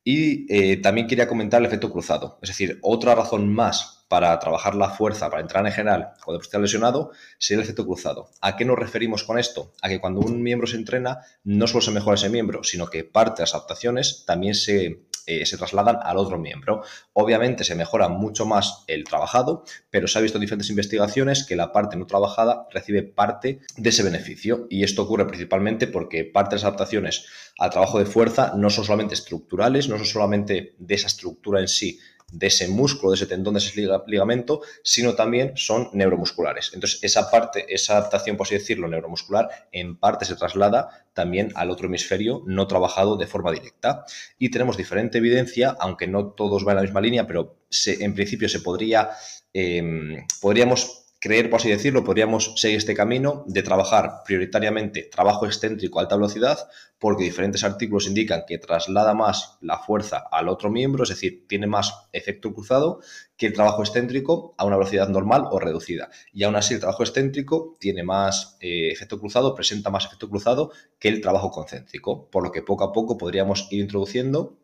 Y 0.04 0.52
eh, 0.54 0.78
también 0.78 1.08
quería 1.08 1.28
comentar 1.28 1.60
el 1.60 1.68
efecto 1.68 1.92
cruzado, 1.92 2.40
es 2.42 2.50
decir, 2.50 2.80
otra 2.82 3.14
razón 3.14 3.54
más 3.54 3.99
para 4.10 4.38
trabajar 4.40 4.76
la 4.76 4.90
fuerza, 4.90 5.30
para 5.30 5.42
entrar 5.42 5.66
en 5.66 5.72
general 5.72 6.12
cuando 6.24 6.42
esté 6.42 6.60
lesionado, 6.60 7.12
sería 7.38 7.62
el 7.62 7.64
efecto 7.64 7.86
cruzado. 7.86 8.30
¿A 8.42 8.58
qué 8.58 8.66
nos 8.66 8.78
referimos 8.78 9.24
con 9.24 9.40
esto? 9.40 9.72
A 9.82 9.88
que 9.88 10.02
cuando 10.02 10.20
un 10.20 10.44
miembro 10.44 10.68
se 10.68 10.76
entrena, 10.76 11.20
no 11.46 11.68
solo 11.68 11.82
se 11.82 11.92
mejora 11.92 12.16
ese 12.16 12.30
miembro, 12.30 12.64
sino 12.64 12.88
que 12.88 13.06
parte 13.06 13.38
de 13.38 13.44
las 13.44 13.56
adaptaciones 13.56 14.26
también 14.26 14.56
se 14.56 15.06
eh, 15.30 15.46
se 15.46 15.58
trasladan 15.58 16.00
al 16.02 16.18
otro 16.18 16.40
miembro. 16.40 16.82
Obviamente 17.14 17.64
se 17.64 17.76
mejora 17.76 18.10
mucho 18.10 18.48
más 18.48 18.84
el 18.88 19.04
trabajado, 19.04 19.64
pero 19.92 20.08
se 20.08 20.18
ha 20.18 20.24
visto 20.24 20.40
en 20.40 20.42
diferentes 20.42 20.72
investigaciones 20.72 21.46
que 21.46 21.56
la 21.56 21.72
parte 21.72 21.98
no 21.98 22.08
trabajada 22.08 22.66
recibe 22.72 23.04
parte 23.04 23.60
de 23.78 23.90
ese 23.90 24.02
beneficio. 24.02 24.66
Y 24.72 24.84
esto 24.84 25.04
ocurre 25.04 25.28
principalmente 25.28 25.86
porque 25.86 26.26
parte 26.26 26.56
de 26.56 26.56
las 26.56 26.64
adaptaciones 26.64 27.28
al 27.60 27.70
trabajo 27.70 28.00
de 28.00 28.08
fuerza 28.08 28.54
no 28.56 28.72
son 28.72 28.86
solamente 28.86 29.14
estructurales, 29.14 29.88
no 29.88 29.98
son 29.98 30.08
solamente 30.08 30.74
de 30.80 30.96
esa 30.96 31.06
estructura 31.06 31.60
en 31.60 31.68
sí 31.68 32.00
de 32.32 32.48
ese 32.48 32.68
músculo, 32.68 33.12
de 33.12 33.16
ese 33.16 33.26
tendón, 33.26 33.54
de 33.54 33.60
ese 33.60 33.82
ligamento, 34.08 34.62
sino 34.84 35.16
también 35.16 35.54
son 35.56 35.90
neuromusculares. 35.94 36.72
Entonces, 36.74 37.00
esa 37.04 37.30
parte, 37.32 37.66
esa 37.74 37.98
adaptación, 37.98 38.38
por 38.38 38.48
así 38.48 38.56
decirlo, 38.56 38.88
neuromuscular, 38.88 39.50
en 39.72 39.98
parte 39.98 40.26
se 40.26 40.36
traslada 40.36 41.08
también 41.14 41.52
al 41.56 41.70
otro 41.72 41.88
hemisferio 41.88 42.44
no 42.46 42.68
trabajado 42.68 43.18
de 43.18 43.28
forma 43.28 43.52
directa. 43.52 44.06
Y 44.38 44.50
tenemos 44.52 44.78
diferente 44.78 45.18
evidencia, 45.18 45.76
aunque 45.80 46.08
no 46.08 46.28
todos 46.32 46.64
van 46.64 46.74
en 46.74 46.78
la 46.78 46.84
misma 46.84 47.02
línea, 47.02 47.28
pero 47.28 47.58
en 47.86 48.14
principio 48.14 48.50
se 48.50 48.62
podría, 48.62 49.10
em, 49.54 50.26
podríamos 50.42 51.09
creer, 51.20 51.50
por 51.50 51.60
así 51.60 51.70
decirlo, 51.70 52.04
podríamos 52.04 52.54
seguir 52.56 52.78
este 52.78 52.94
camino 52.94 53.44
de 53.48 53.62
trabajar 53.62 54.22
prioritariamente 54.26 55.04
trabajo 55.04 55.46
excéntrico 55.46 56.00
a 56.00 56.04
alta 56.04 56.16
velocidad, 56.16 56.58
porque 56.98 57.26
diferentes 57.26 57.64
artículos 57.64 58.08
indican 58.08 58.44
que 58.48 58.58
traslada 58.58 59.14
más 59.14 59.58
la 59.62 59.78
fuerza 59.80 60.24
al 60.32 60.48
otro 60.48 60.72
miembro, 60.72 61.04
es 61.04 61.10
decir, 61.10 61.46
tiene 61.48 61.68
más 61.68 62.08
efecto 62.14 62.54
cruzado 62.54 63.02
que 63.36 63.48
el 63.48 63.54
trabajo 63.54 63.82
excéntrico 63.84 64.56
a 64.58 64.66
una 64.66 64.78
velocidad 64.78 65.10
normal 65.10 65.46
o 65.52 65.60
reducida. 65.60 66.10
Y 66.34 66.44
aún 66.44 66.56
así, 66.56 66.74
el 66.74 66.80
trabajo 66.80 67.04
excéntrico 67.04 67.76
tiene 67.80 68.04
más 68.04 68.58
eh, 68.62 68.90
efecto 68.92 69.20
cruzado, 69.20 69.56
presenta 69.56 69.90
más 69.90 70.06
efecto 70.06 70.30
cruzado 70.30 70.72
que 71.00 71.10
el 71.10 71.22
trabajo 71.22 71.52
concéntrico, 71.52 72.30
por 72.30 72.44
lo 72.44 72.52
que 72.52 72.62
poco 72.62 72.86
a 72.86 72.94
poco 72.94 73.18
podríamos 73.18 73.68
ir 73.72 73.82
introduciendo 73.82 74.58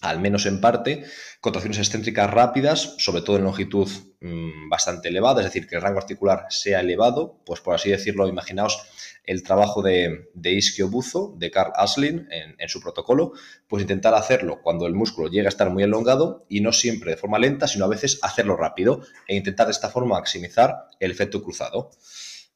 al 0.00 0.20
menos 0.20 0.46
en 0.46 0.60
parte, 0.60 1.04
contracciones 1.40 1.78
excéntricas 1.78 2.30
rápidas, 2.30 2.94
sobre 2.98 3.22
todo 3.22 3.36
en 3.36 3.44
longitud 3.44 3.88
mm, 4.20 4.68
bastante 4.68 5.08
elevada, 5.08 5.40
es 5.40 5.46
decir, 5.46 5.66
que 5.66 5.76
el 5.76 5.82
rango 5.82 5.98
articular 5.98 6.46
sea 6.48 6.80
elevado, 6.80 7.40
pues 7.44 7.60
por 7.60 7.74
así 7.74 7.90
decirlo, 7.90 8.26
imaginaos 8.26 8.82
el 9.24 9.42
trabajo 9.42 9.82
de, 9.82 10.30
de 10.34 10.52
isquio 10.52 10.88
buzo 10.88 11.34
de 11.38 11.50
Carl 11.50 11.72
Aslin 11.76 12.26
en, 12.30 12.68
su 12.68 12.80
protocolo, 12.80 13.32
pues 13.68 13.82
intentar 13.82 14.14
hacerlo 14.14 14.60
cuando 14.62 14.86
el 14.86 14.94
músculo 14.94 15.28
llega 15.28 15.48
a 15.48 15.50
estar 15.50 15.70
muy 15.70 15.82
elongado 15.82 16.46
y 16.48 16.60
no 16.60 16.72
siempre 16.72 17.12
de 17.12 17.16
forma 17.16 17.38
lenta, 17.38 17.68
sino 17.68 17.84
a 17.84 17.88
veces 17.88 18.18
hacerlo 18.22 18.56
rápido 18.56 19.02
e 19.28 19.36
intentar 19.36 19.66
de 19.66 19.72
esta 19.72 19.90
forma 19.90 20.16
maximizar 20.16 20.88
el 20.98 21.10
efecto 21.10 21.42
cruzado. 21.42 21.90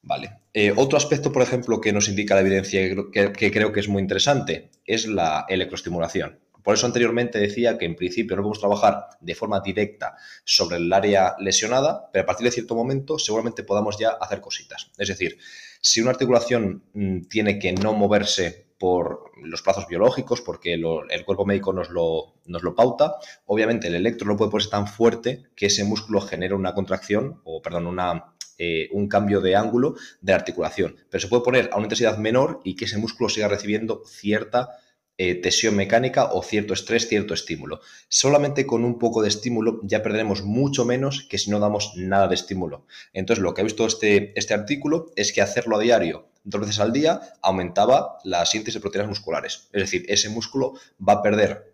Vale. 0.02 0.40
Eh, 0.52 0.72
otro 0.76 0.98
aspecto, 0.98 1.32
por 1.32 1.42
ejemplo, 1.42 1.80
que 1.80 1.92
nos 1.92 2.08
indica 2.08 2.34
la 2.34 2.42
evidencia 2.42 2.80
que 3.12 3.50
creo 3.52 3.72
que 3.72 3.80
es 3.80 3.88
muy 3.88 4.02
interesante 4.02 4.70
es 4.84 5.06
la 5.06 5.46
electroestimulación. 5.48 6.40
Por 6.64 6.74
eso 6.74 6.86
anteriormente 6.86 7.38
decía 7.38 7.78
que 7.78 7.84
en 7.84 7.94
principio 7.94 8.34
no 8.34 8.42
podemos 8.42 8.58
trabajar 8.58 9.06
de 9.20 9.34
forma 9.34 9.60
directa 9.60 10.16
sobre 10.44 10.78
el 10.78 10.92
área 10.92 11.36
lesionada, 11.38 12.10
pero 12.10 12.24
a 12.24 12.26
partir 12.26 12.46
de 12.46 12.50
cierto 12.50 12.74
momento 12.74 13.18
seguramente 13.18 13.62
podamos 13.62 13.98
ya 13.98 14.10
hacer 14.10 14.40
cositas. 14.40 14.90
Es 14.98 15.08
decir, 15.08 15.38
si 15.80 16.00
una 16.00 16.10
articulación 16.10 16.82
mm, 16.94 17.20
tiene 17.28 17.58
que 17.58 17.72
no 17.72 17.92
moverse 17.92 18.64
por 18.78 19.30
los 19.42 19.62
plazos 19.62 19.86
biológicos, 19.86 20.40
porque 20.40 20.74
el 20.74 21.24
cuerpo 21.24 21.46
médico 21.46 21.72
nos 21.72 21.90
lo, 21.90 22.34
nos 22.46 22.62
lo 22.62 22.74
pauta. 22.74 23.14
Obviamente 23.46 23.88
el 23.88 23.94
electro 23.94 24.26
no 24.26 24.36
puede 24.36 24.50
ponerse 24.50 24.70
tan 24.70 24.86
fuerte 24.86 25.44
que 25.54 25.66
ese 25.66 25.84
músculo 25.84 26.20
genere 26.20 26.54
una 26.54 26.74
contracción, 26.74 27.40
o 27.44 27.62
perdón, 27.62 27.86
una, 27.86 28.34
eh, 28.58 28.88
un 28.92 29.08
cambio 29.08 29.40
de 29.40 29.56
ángulo 29.56 29.94
de 30.20 30.32
la 30.32 30.36
articulación. 30.36 30.96
Pero 31.08 31.20
se 31.20 31.28
puede 31.28 31.42
poner 31.42 31.70
a 31.72 31.76
una 31.76 31.86
intensidad 31.86 32.18
menor 32.18 32.60
y 32.64 32.76
que 32.76 32.84
ese 32.84 32.98
músculo 32.98 33.28
siga 33.28 33.48
recibiendo 33.48 34.02
cierta 34.06 34.78
eh, 35.16 35.36
tensión 35.36 35.76
mecánica 35.76 36.32
o 36.32 36.42
cierto 36.42 36.74
estrés, 36.74 37.08
cierto 37.08 37.34
estímulo. 37.34 37.80
Solamente 38.08 38.66
con 38.66 38.84
un 38.84 38.98
poco 38.98 39.22
de 39.22 39.28
estímulo 39.28 39.80
ya 39.82 40.02
perderemos 40.02 40.42
mucho 40.42 40.84
menos 40.84 41.26
que 41.28 41.38
si 41.38 41.50
no 41.50 41.60
damos 41.60 41.92
nada 41.96 42.28
de 42.28 42.34
estímulo. 42.34 42.86
Entonces, 43.12 43.42
lo 43.42 43.54
que 43.54 43.60
ha 43.60 43.64
visto 43.64 43.86
este, 43.86 44.38
este 44.38 44.54
artículo 44.54 45.12
es 45.16 45.32
que 45.32 45.42
hacerlo 45.42 45.76
a 45.76 45.80
diario, 45.80 46.28
dos 46.42 46.60
veces 46.60 46.80
al 46.80 46.92
día, 46.92 47.20
aumentaba 47.42 48.18
la 48.24 48.44
síntesis 48.46 48.74
de 48.74 48.80
proteínas 48.80 49.08
musculares. 49.08 49.68
Es 49.72 49.82
decir, 49.82 50.04
ese 50.08 50.28
músculo 50.28 50.74
va 51.06 51.14
a 51.14 51.22
perder 51.22 51.73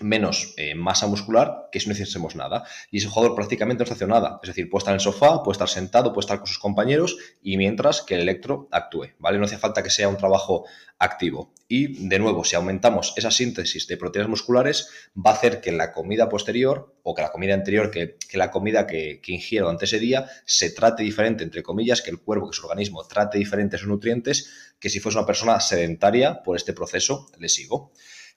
menos 0.00 0.54
eh, 0.56 0.74
masa 0.74 1.06
muscular 1.06 1.68
que 1.70 1.80
si 1.80 1.86
no 1.86 1.92
hiciésemos 1.92 2.36
nada. 2.36 2.64
Y 2.90 2.98
ese 2.98 3.08
jugador 3.08 3.34
prácticamente 3.34 3.80
no 3.80 3.84
está 3.84 3.94
haciendo 3.94 4.14
nada. 4.14 4.40
Es 4.42 4.48
decir, 4.48 4.68
puede 4.68 4.80
estar 4.80 4.92
en 4.92 4.96
el 4.96 5.00
sofá, 5.00 5.42
puede 5.42 5.54
estar 5.54 5.68
sentado, 5.68 6.12
puede 6.12 6.24
estar 6.24 6.38
con 6.38 6.46
sus 6.46 6.58
compañeros 6.58 7.16
y 7.42 7.56
mientras 7.56 8.02
que 8.02 8.14
el 8.14 8.20
electro 8.20 8.68
actúe, 8.70 9.08
¿vale? 9.18 9.38
No 9.38 9.44
hace 9.44 9.58
falta 9.58 9.82
que 9.82 9.90
sea 9.90 10.08
un 10.08 10.16
trabajo 10.16 10.64
activo. 10.98 11.52
Y 11.68 12.08
de 12.08 12.18
nuevo, 12.18 12.44
si 12.44 12.56
aumentamos 12.56 13.14
esa 13.16 13.30
síntesis 13.30 13.86
de 13.86 13.96
proteínas 13.96 14.28
musculares, 14.28 14.88
va 15.16 15.30
a 15.30 15.34
hacer 15.34 15.60
que 15.60 15.72
la 15.72 15.92
comida 15.92 16.28
posterior 16.28 16.94
o 17.02 17.14
que 17.14 17.22
la 17.22 17.30
comida 17.30 17.54
anterior, 17.54 17.90
que, 17.90 18.16
la 18.34 18.50
comida 18.50 18.86
que, 18.86 19.20
que 19.22 19.32
ingiera 19.32 19.64
durante 19.64 19.84
ese 19.86 19.98
día, 19.98 20.26
se 20.44 20.70
trate 20.70 21.02
diferente, 21.02 21.44
entre 21.44 21.62
comillas, 21.62 22.02
que 22.02 22.10
el 22.10 22.20
cuerpo, 22.20 22.50
que 22.50 22.56
su 22.56 22.66
organismo 22.66 23.06
trate 23.06 23.38
diferente 23.38 23.76
esos 23.76 23.88
nutrientes 23.88 24.74
que 24.80 24.88
si 24.88 24.98
fuese 24.98 25.18
una 25.18 25.26
persona 25.26 25.60
sedentaria 25.60 26.42
por 26.42 26.56
este 26.56 26.72
proceso 26.72 27.28
lesivo. 27.38 27.92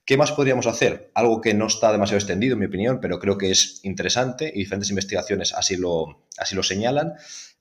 ¿Qué 0.05 0.17
más 0.17 0.33
podríamos 0.33 0.67
hacer? 0.67 1.11
Algo 1.13 1.39
que 1.39 1.53
no 1.53 1.67
está 1.67 1.91
demasiado 1.91 2.17
extendido, 2.17 2.53
en 2.53 2.59
mi 2.59 2.65
opinión, 2.65 2.99
pero 3.01 3.19
creo 3.19 3.37
que 3.37 3.51
es 3.51 3.79
interesante 3.83 4.51
y 4.53 4.59
diferentes 4.59 4.89
investigaciones 4.89 5.53
así 5.53 5.77
lo, 5.77 6.25
así 6.37 6.55
lo 6.55 6.63
señalan, 6.63 7.13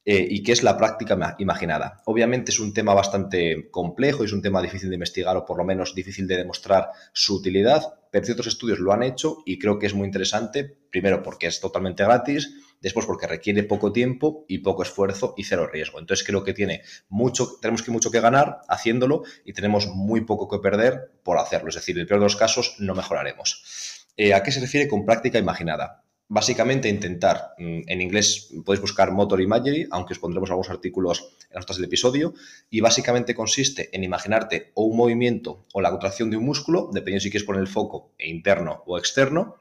eh, 0.04 0.26
y 0.28 0.42
que 0.42 0.50
es 0.50 0.64
la 0.64 0.76
práctica 0.76 1.36
imaginada. 1.38 2.02
Obviamente 2.06 2.50
es 2.50 2.58
un 2.58 2.74
tema 2.74 2.92
bastante 2.94 3.70
complejo 3.70 4.24
y 4.24 4.26
es 4.26 4.32
un 4.32 4.42
tema 4.42 4.60
difícil 4.60 4.88
de 4.88 4.96
investigar 4.96 5.36
o 5.36 5.46
por 5.46 5.56
lo 5.56 5.64
menos 5.64 5.94
difícil 5.94 6.26
de 6.26 6.38
demostrar 6.38 6.88
su 7.12 7.36
utilidad, 7.36 7.82
pero 8.10 8.24
ciertos 8.24 8.48
estudios 8.48 8.80
lo 8.80 8.92
han 8.92 9.04
hecho 9.04 9.38
y 9.46 9.60
creo 9.60 9.78
que 9.78 9.86
es 9.86 9.94
muy 9.94 10.06
interesante, 10.06 10.64
primero 10.90 11.22
porque 11.22 11.46
es 11.46 11.60
totalmente 11.60 12.02
gratis, 12.02 12.52
después 12.82 13.06
porque 13.06 13.26
requiere 13.26 13.62
poco 13.62 13.92
tiempo 13.92 14.44
y 14.48 14.58
poco 14.58 14.82
esfuerzo 14.82 15.34
y 15.36 15.44
cero 15.44 15.68
riesgo. 15.72 15.98
Entonces 15.98 16.26
creo 16.26 16.44
que 16.44 16.52
tiene 16.52 16.82
mucho, 17.08 17.58
tenemos 17.60 17.82
que 17.82 17.90
mucho 17.90 18.10
que 18.10 18.20
ganar 18.20 18.58
haciéndolo 18.68 19.22
y 19.44 19.52
tenemos 19.52 19.86
muy 19.86 20.22
poco 20.22 20.48
que 20.48 20.58
perder 20.58 21.12
por 21.22 21.38
hacerlo. 21.38 21.68
Es 21.68 21.76
decir, 21.76 21.96
en 21.96 22.02
el 22.02 22.06
peor 22.06 22.20
de 22.20 22.26
los 22.26 22.36
casos 22.36 22.76
no 22.78 22.94
mejoraremos. 22.94 24.06
Eh, 24.16 24.34
¿A 24.34 24.42
qué 24.42 24.52
se 24.52 24.60
refiere 24.60 24.88
con 24.88 25.06
práctica 25.06 25.38
imaginada? 25.38 26.02
Básicamente 26.28 26.88
intentar, 26.88 27.54
mm, 27.58 27.80
en 27.86 28.00
inglés 28.00 28.50
podéis 28.64 28.80
buscar 28.80 29.12
Motor 29.12 29.40
Imagery, 29.42 29.86
aunque 29.90 30.14
os 30.14 30.18
pondremos 30.18 30.50
algunos 30.50 30.70
artículos 30.70 31.36
en 31.50 31.56
las 31.56 31.64
notas 31.64 31.76
del 31.76 31.84
episodio, 31.86 32.34
y 32.70 32.80
básicamente 32.80 33.34
consiste 33.34 33.90
en 33.92 34.02
imaginarte 34.02 34.72
o 34.74 34.84
un 34.84 34.96
movimiento 34.96 35.66
o 35.74 35.82
la 35.82 35.90
contracción 35.90 36.30
de 36.30 36.38
un 36.38 36.44
músculo, 36.44 36.88
dependiendo 36.92 37.22
si 37.22 37.30
quieres 37.30 37.46
poner 37.46 37.60
el 37.60 37.68
foco 37.68 38.12
interno 38.18 38.82
o 38.86 38.96
externo, 38.96 39.56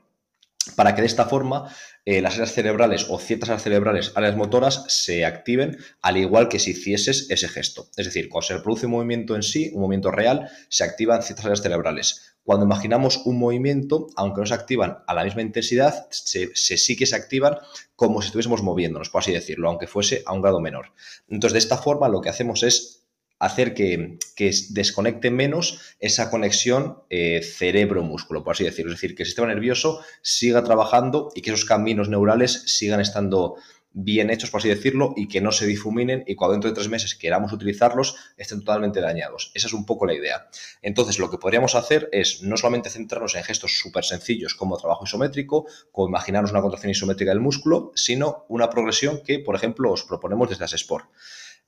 para 0.75 0.93
que 0.93 1.01
de 1.01 1.07
esta 1.07 1.25
forma 1.25 1.73
eh, 2.05 2.21
las 2.21 2.35
áreas 2.35 2.53
cerebrales 2.53 3.07
o 3.09 3.19
ciertas 3.19 3.49
áreas 3.49 3.63
cerebrales, 3.63 4.11
áreas 4.15 4.35
motoras, 4.35 4.85
se 4.87 5.25
activen 5.25 5.77
al 6.01 6.17
igual 6.17 6.49
que 6.49 6.59
si 6.59 6.71
hicieses 6.71 7.27
ese 7.29 7.47
gesto. 7.47 7.89
Es 7.97 8.05
decir, 8.05 8.29
cuando 8.29 8.47
se 8.47 8.59
produce 8.59 8.85
un 8.85 8.93
movimiento 8.93 9.35
en 9.35 9.43
sí, 9.43 9.71
un 9.73 9.81
movimiento 9.81 10.11
real, 10.11 10.49
se 10.69 10.83
activan 10.83 11.23
ciertas 11.23 11.45
áreas 11.45 11.61
cerebrales. 11.61 12.35
Cuando 12.43 12.65
imaginamos 12.65 13.21
un 13.25 13.37
movimiento, 13.37 14.07
aunque 14.15 14.41
no 14.41 14.47
se 14.47 14.53
activan 14.53 14.99
a 15.05 15.13
la 15.13 15.23
misma 15.23 15.43
intensidad, 15.43 16.07
se, 16.09 16.55
sí 16.55 16.95
que 16.95 17.05
se 17.05 17.15
activan 17.15 17.57
como 17.95 18.21
si 18.21 18.27
estuviésemos 18.27 18.63
moviéndonos, 18.63 19.09
por 19.09 19.21
así 19.21 19.31
decirlo, 19.31 19.69
aunque 19.69 19.85
fuese 19.85 20.23
a 20.25 20.33
un 20.33 20.41
grado 20.41 20.59
menor. 20.59 20.93
Entonces, 21.27 21.53
de 21.53 21.59
esta 21.59 21.77
forma, 21.77 22.09
lo 22.09 22.21
que 22.21 22.29
hacemos 22.29 22.63
es 22.63 23.00
hacer 23.41 23.73
que, 23.73 24.19
desconecte 24.69 25.31
menos 25.31 25.95
esa 25.99 26.29
conexión 26.29 26.99
eh, 27.09 27.41
cerebro-músculo, 27.41 28.43
por 28.43 28.53
así 28.53 28.63
decirlo. 28.63 28.91
Es 28.91 29.01
decir, 29.01 29.15
que 29.15 29.23
el 29.23 29.27
sistema 29.27 29.47
nervioso 29.47 29.99
siga 30.21 30.63
trabajando 30.63 31.29
y 31.33 31.41
que 31.41 31.49
esos 31.49 31.65
caminos 31.65 32.07
neurales 32.07 32.63
sigan 32.67 33.01
estando 33.01 33.55
bien 33.93 34.29
hechos, 34.29 34.51
por 34.51 34.59
así 34.59 34.69
decirlo, 34.69 35.13
y 35.17 35.27
que 35.27 35.41
no 35.41 35.51
se 35.51 35.65
difuminen 35.65 36.23
y 36.27 36.35
cuando 36.35 36.53
dentro 36.53 36.69
de 36.69 36.75
tres 36.75 36.87
meses 36.87 37.15
queramos 37.15 37.51
utilizarlos 37.51 38.15
estén 38.37 38.59
totalmente 38.59 39.01
dañados. 39.01 39.51
Esa 39.55 39.67
es 39.67 39.73
un 39.73 39.85
poco 39.87 40.05
la 40.05 40.13
idea. 40.13 40.47
Entonces, 40.83 41.17
lo 41.17 41.31
que 41.31 41.39
podríamos 41.39 41.73
hacer 41.73 42.09
es 42.11 42.43
no 42.43 42.57
solamente 42.57 42.91
centrarnos 42.91 43.35
en 43.35 43.43
gestos 43.43 43.79
súper 43.79 44.05
sencillos 44.05 44.53
como 44.53 44.77
trabajo 44.77 45.05
isométrico, 45.05 45.65
como 45.91 46.07
imaginarnos 46.07 46.51
una 46.51 46.61
contracción 46.61 46.91
isométrica 46.91 47.31
del 47.31 47.41
músculo, 47.41 47.91
sino 47.95 48.45
una 48.49 48.69
progresión 48.69 49.23
que, 49.23 49.39
por 49.39 49.55
ejemplo, 49.55 49.91
os 49.91 50.03
proponemos 50.03 50.47
desde 50.47 50.75
Sport. 50.75 51.09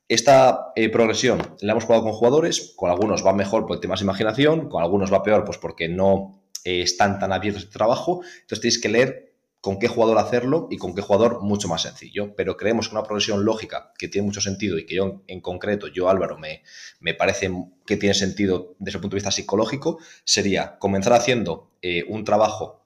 Esta 0.07 0.73
eh, 0.75 0.89
progresión 0.89 1.41
la 1.61 1.71
hemos 1.71 1.85
jugado 1.85 2.03
con 2.03 2.13
jugadores, 2.13 2.73
con 2.75 2.89
algunos 2.89 3.25
va 3.25 3.33
mejor 3.33 3.65
porque 3.65 3.81
tiene 3.81 3.93
más 3.93 4.01
imaginación, 4.01 4.69
con 4.69 4.83
algunos 4.83 5.11
va 5.11 5.23
peor 5.23 5.45
pues 5.45 5.57
porque 5.57 5.87
no 5.87 6.43
eh, 6.65 6.81
están 6.81 7.19
tan 7.19 7.31
abiertos 7.31 7.63
de 7.63 7.67
este 7.67 7.77
trabajo. 7.77 8.21
Entonces 8.41 8.59
tenéis 8.59 8.81
que 8.81 8.89
leer 8.89 9.33
con 9.61 9.79
qué 9.79 9.87
jugador 9.87 10.17
hacerlo 10.17 10.67
y 10.69 10.77
con 10.77 10.93
qué 10.93 11.01
jugador 11.01 11.41
mucho 11.41 11.69
más 11.69 11.83
sencillo. 11.83 12.35
Pero 12.35 12.57
creemos 12.57 12.89
que 12.89 12.95
una 12.95 13.03
progresión 13.03 13.45
lógica 13.45 13.93
que 13.97 14.09
tiene 14.09 14.25
mucho 14.25 14.41
sentido 14.41 14.77
y 14.77 14.85
que 14.85 14.95
yo 14.95 15.23
en 15.27 15.39
concreto, 15.39 15.87
yo 15.87 16.09
Álvaro, 16.09 16.37
me, 16.37 16.63
me 16.99 17.13
parece 17.13 17.49
que 17.85 17.95
tiene 17.95 18.13
sentido 18.13 18.75
desde 18.79 18.97
el 18.97 19.01
punto 19.01 19.15
de 19.15 19.19
vista 19.19 19.31
psicológico, 19.31 19.99
sería 20.25 20.77
comenzar 20.79 21.13
haciendo 21.13 21.71
eh, 21.81 22.03
un 22.09 22.25
trabajo 22.25 22.82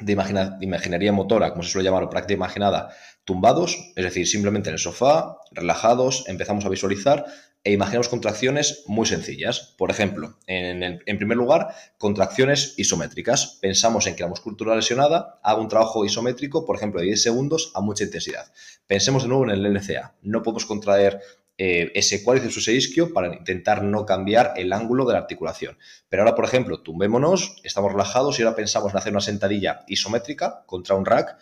de, 0.00 0.12
imaginería 0.60 1.12
motora, 1.12 1.50
como 1.50 1.62
se 1.62 1.70
suele 1.70 1.88
llamar, 1.88 2.04
o 2.04 2.10
práctica 2.10 2.34
imaginada, 2.34 2.90
tumbados, 3.24 3.92
es 3.96 4.04
decir, 4.04 4.26
simplemente 4.26 4.68
en 4.68 4.74
el 4.74 4.78
sofá, 4.78 5.38
relajados, 5.52 6.24
empezamos 6.28 6.64
a 6.64 6.68
visualizar 6.68 7.24
e 7.64 7.72
imaginamos 7.72 8.08
contracciones 8.08 8.84
muy 8.86 9.06
sencillas. 9.06 9.74
Por 9.76 9.90
ejemplo, 9.90 10.38
en, 10.46 10.84
en, 10.84 11.18
primer 11.18 11.36
lugar, 11.36 11.74
contracciones 11.98 12.74
isométricas. 12.76 13.58
Pensamos 13.60 14.06
en 14.06 14.14
que 14.14 14.22
la 14.22 14.28
musculatura 14.28 14.76
lesionada 14.76 15.40
haga 15.42 15.60
un 15.60 15.66
trabajo 15.66 16.04
isométrico, 16.04 16.64
por 16.64 16.76
ejemplo, 16.76 17.00
de 17.00 17.06
10 17.06 17.22
segundos 17.22 17.72
a 17.74 17.80
mucha 17.80 18.04
intensidad. 18.04 18.52
Pensemos 18.86 19.24
de 19.24 19.30
nuevo 19.30 19.44
en 19.44 19.50
el 19.50 19.74
LCA. 19.74 20.14
No 20.22 20.44
podemos 20.44 20.64
contraer 20.64 21.20
eh, 21.58 21.90
ese 21.94 22.22
cuádriceps 22.22 22.62
su 22.62 22.70
isquio 22.70 23.12
para 23.12 23.34
intentar 23.34 23.82
no 23.82 24.04
cambiar 24.04 24.52
el 24.56 24.72
ángulo 24.72 25.06
de 25.06 25.14
la 25.14 25.20
articulación. 25.20 25.78
Pero 26.08 26.22
ahora, 26.22 26.34
por 26.34 26.44
ejemplo, 26.44 26.82
tumbémonos, 26.82 27.56
estamos 27.64 27.92
relajados 27.92 28.38
y 28.38 28.42
ahora 28.42 28.56
pensamos 28.56 28.92
en 28.92 28.98
hacer 28.98 29.12
una 29.12 29.20
sentadilla 29.20 29.84
isométrica 29.86 30.64
contra 30.66 30.94
un 30.94 31.06
rack 31.06 31.36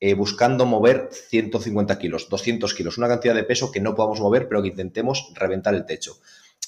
eh, 0.00 0.14
buscando 0.14 0.64
mover 0.64 1.10
150 1.12 1.98
kilos, 1.98 2.28
200 2.30 2.72
kilos, 2.72 2.96
una 2.96 3.06
cantidad 3.06 3.34
de 3.34 3.44
peso 3.44 3.70
que 3.70 3.80
no 3.80 3.94
podamos 3.94 4.18
mover, 4.20 4.48
pero 4.48 4.62
que 4.62 4.68
intentemos 4.68 5.30
reventar 5.34 5.74
el 5.74 5.84
techo. 5.84 6.18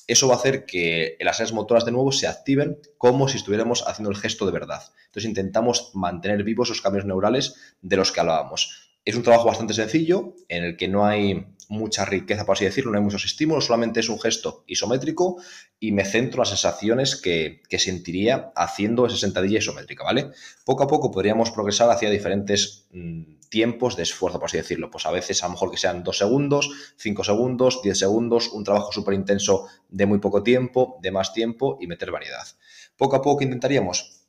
Eso 0.07 0.29
va 0.29 0.35
a 0.35 0.37
hacer 0.37 0.67
que 0.67 1.17
las 1.21 1.41
áreas 1.41 1.53
motoras 1.53 1.85
de 1.85 1.93
nuevo 1.93 2.13
se 2.13 2.27
activen 2.27 2.79
como 2.99 3.29
si 3.29 3.39
estuviéramos 3.39 3.85
haciendo 3.87 4.11
el 4.11 4.17
gesto 4.17 4.45
de 4.45 4.53
verdad. 4.53 4.83
Entonces 5.07 5.29
intentamos 5.29 5.93
mantener 5.95 6.45
vivos 6.45 6.69
esos 6.69 6.83
cambios 6.83 7.07
neurales 7.07 7.55
de 7.81 7.97
los 7.97 8.13
que 8.13 8.21
hablábamos. 8.21 8.91
Es 9.05 9.15
un 9.17 9.23
trabajo 9.23 9.47
bastante 9.47 9.75
sencillo 9.75 10.35
en 10.49 10.65
el 10.65 10.77
que 10.77 10.89
no 10.89 11.07
hay 11.07 11.52
mucha 11.69 12.05
riqueza, 12.05 12.45
por 12.45 12.55
así 12.55 12.65
decirlo, 12.65 12.93
no 12.93 12.99
hay 12.99 13.05
muchos 13.05 13.25
estímulos, 13.25 13.67
solamente 13.67 14.01
es 14.01 14.09
un 14.09 14.21
gesto 14.21 14.65
isométrico 14.67 15.37
y 15.79 15.93
me 15.93 16.05
centro 16.05 16.37
en 16.37 16.41
las 16.41 16.49
sensaciones 16.51 17.17
que, 17.17 17.63
sentiría 17.79 18.53
haciendo 18.55 19.07
esa 19.07 19.17
sentadilla 19.17 19.59
isométrica, 19.59 20.05
¿vale? 20.05 20.31
Poco 20.65 20.85
a 20.85 20.87
poco 20.87 21.11
podríamos 21.11 21.51
progresar 21.51 21.91
hacia 21.91 22.11
diferentes 22.11 22.87
mm, 22.93 23.41
tiempos 23.49 23.97
de 23.97 24.05
esfuerzo, 24.05 24.39
por 24.39 24.47
así 24.49 24.57
decirlo. 24.57 24.91
Pues 24.91 25.05
a 25.05 25.11
veces 25.11 25.43
a 25.43 25.47
lo 25.47 25.53
mejor 25.53 25.71
que 25.71 25.77
sean 25.77 26.03
dos 26.03 26.19
segundos, 26.19 26.71
cinco 26.97 27.23
segundos, 27.25 27.81
diez 27.83 27.99
segundos, 27.99 28.49
un 28.53 28.65
trabajo 28.65 28.93
súper 28.93 29.15
intenso 29.15 29.67
de 29.89 30.07
muy 30.07 30.21
poco 30.21 30.43
tiempo, 30.43 30.99
de 31.03 31.11
más 31.11 31.35
tiempo 31.35 31.77
y 31.81 31.87
meter 31.87 32.11
variedad. 32.11 32.47
Poco 32.97 33.17
a 33.17 33.23
poco 33.23 33.43
intentaríamos 33.43 34.22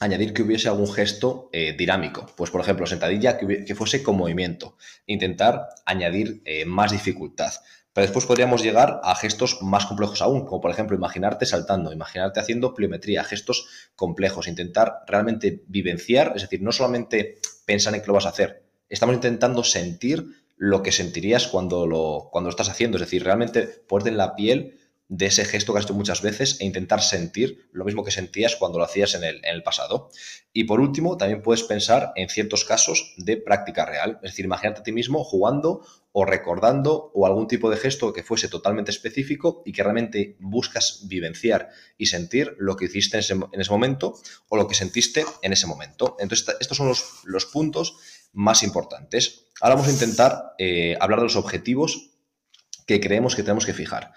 añadir 0.00 0.32
que 0.32 0.42
hubiese 0.42 0.68
algún 0.68 0.92
gesto 0.92 1.48
eh, 1.52 1.74
dinámico. 1.76 2.26
Pues, 2.36 2.50
por 2.50 2.60
ejemplo, 2.60 2.86
sentadilla 2.86 3.38
que, 3.38 3.74
fuese 3.74 4.02
con 4.02 4.16
movimiento. 4.16 4.76
Intentar 5.06 5.68
añadir 5.84 6.42
eh, 6.44 6.64
más 6.64 6.92
dificultad. 6.92 7.52
Pero 7.92 8.06
después 8.06 8.26
podríamos 8.26 8.62
llegar 8.62 9.00
a 9.02 9.16
gestos 9.16 9.60
más 9.60 9.86
complejos 9.86 10.22
aún, 10.22 10.44
como 10.44 10.60
por 10.60 10.70
ejemplo 10.70 10.96
imaginarte 10.96 11.46
saltando, 11.46 11.92
imaginarte 11.92 12.38
haciendo 12.38 12.72
pliometría, 12.72 13.24
gestos 13.24 13.66
complejos, 13.96 14.46
intentar 14.46 15.00
realmente 15.08 15.64
vivenciar, 15.66 16.32
es 16.36 16.42
decir, 16.42 16.62
no 16.62 16.70
solamente 16.70 17.38
pensar 17.66 17.94
en 17.94 18.00
que 18.00 18.06
lo 18.06 18.12
vas 18.12 18.26
a 18.26 18.28
hacer, 18.28 18.62
estamos 18.88 19.16
intentando 19.16 19.64
sentir 19.64 20.26
lo 20.56 20.82
que 20.82 20.92
sentirías 20.92 21.48
cuando 21.48 21.88
lo, 21.88 22.28
cuando 22.30 22.48
lo 22.48 22.50
estás 22.50 22.68
haciendo, 22.68 22.98
es 22.98 23.02
decir, 23.02 23.24
realmente 23.24 23.62
ponerte 23.88 24.10
en 24.10 24.16
la 24.16 24.36
piel 24.36 24.77
de 25.08 25.26
ese 25.26 25.44
gesto 25.46 25.72
que 25.72 25.78
has 25.78 25.86
hecho 25.86 25.94
muchas 25.94 26.20
veces 26.20 26.60
e 26.60 26.66
intentar 26.66 27.02
sentir 27.02 27.68
lo 27.72 27.84
mismo 27.84 28.04
que 28.04 28.10
sentías 28.10 28.56
cuando 28.56 28.78
lo 28.78 28.84
hacías 28.84 29.14
en 29.14 29.24
el, 29.24 29.36
en 29.36 29.54
el 29.54 29.62
pasado. 29.62 30.10
Y 30.52 30.64
por 30.64 30.80
último, 30.80 31.16
también 31.16 31.42
puedes 31.42 31.62
pensar 31.62 32.12
en 32.14 32.28
ciertos 32.28 32.64
casos 32.64 33.14
de 33.16 33.38
práctica 33.38 33.86
real. 33.86 34.18
Es 34.22 34.32
decir, 34.32 34.44
imagínate 34.44 34.80
a 34.80 34.82
ti 34.82 34.92
mismo 34.92 35.24
jugando 35.24 35.82
o 36.12 36.24
recordando 36.24 37.10
o 37.14 37.26
algún 37.26 37.48
tipo 37.48 37.70
de 37.70 37.76
gesto 37.76 38.12
que 38.12 38.22
fuese 38.22 38.48
totalmente 38.48 38.90
específico 38.90 39.62
y 39.64 39.72
que 39.72 39.82
realmente 39.82 40.36
buscas 40.40 41.02
vivenciar 41.06 41.70
y 41.96 42.06
sentir 42.06 42.54
lo 42.58 42.76
que 42.76 42.86
hiciste 42.86 43.16
en 43.16 43.60
ese, 43.60 43.70
momento 43.70 44.14
o 44.48 44.56
lo 44.56 44.68
que 44.68 44.74
sentiste 44.74 45.24
en 45.42 45.52
ese 45.52 45.66
momento. 45.66 46.16
Entonces, 46.18 46.54
estos 46.60 46.76
son 46.76 46.88
los, 46.88 47.22
los 47.24 47.46
puntos 47.46 47.96
más 48.32 48.62
importantes. 48.62 49.46
Ahora 49.60 49.76
vamos 49.76 49.88
a 49.88 49.92
intentar 49.92 50.54
eh, 50.58 50.96
hablar 51.00 51.20
de 51.20 51.24
los 51.24 51.36
objetivos 51.36 52.10
que 52.88 53.00
creemos 53.00 53.36
que 53.36 53.42
tenemos 53.42 53.66
que 53.66 53.74
fijar. 53.74 54.14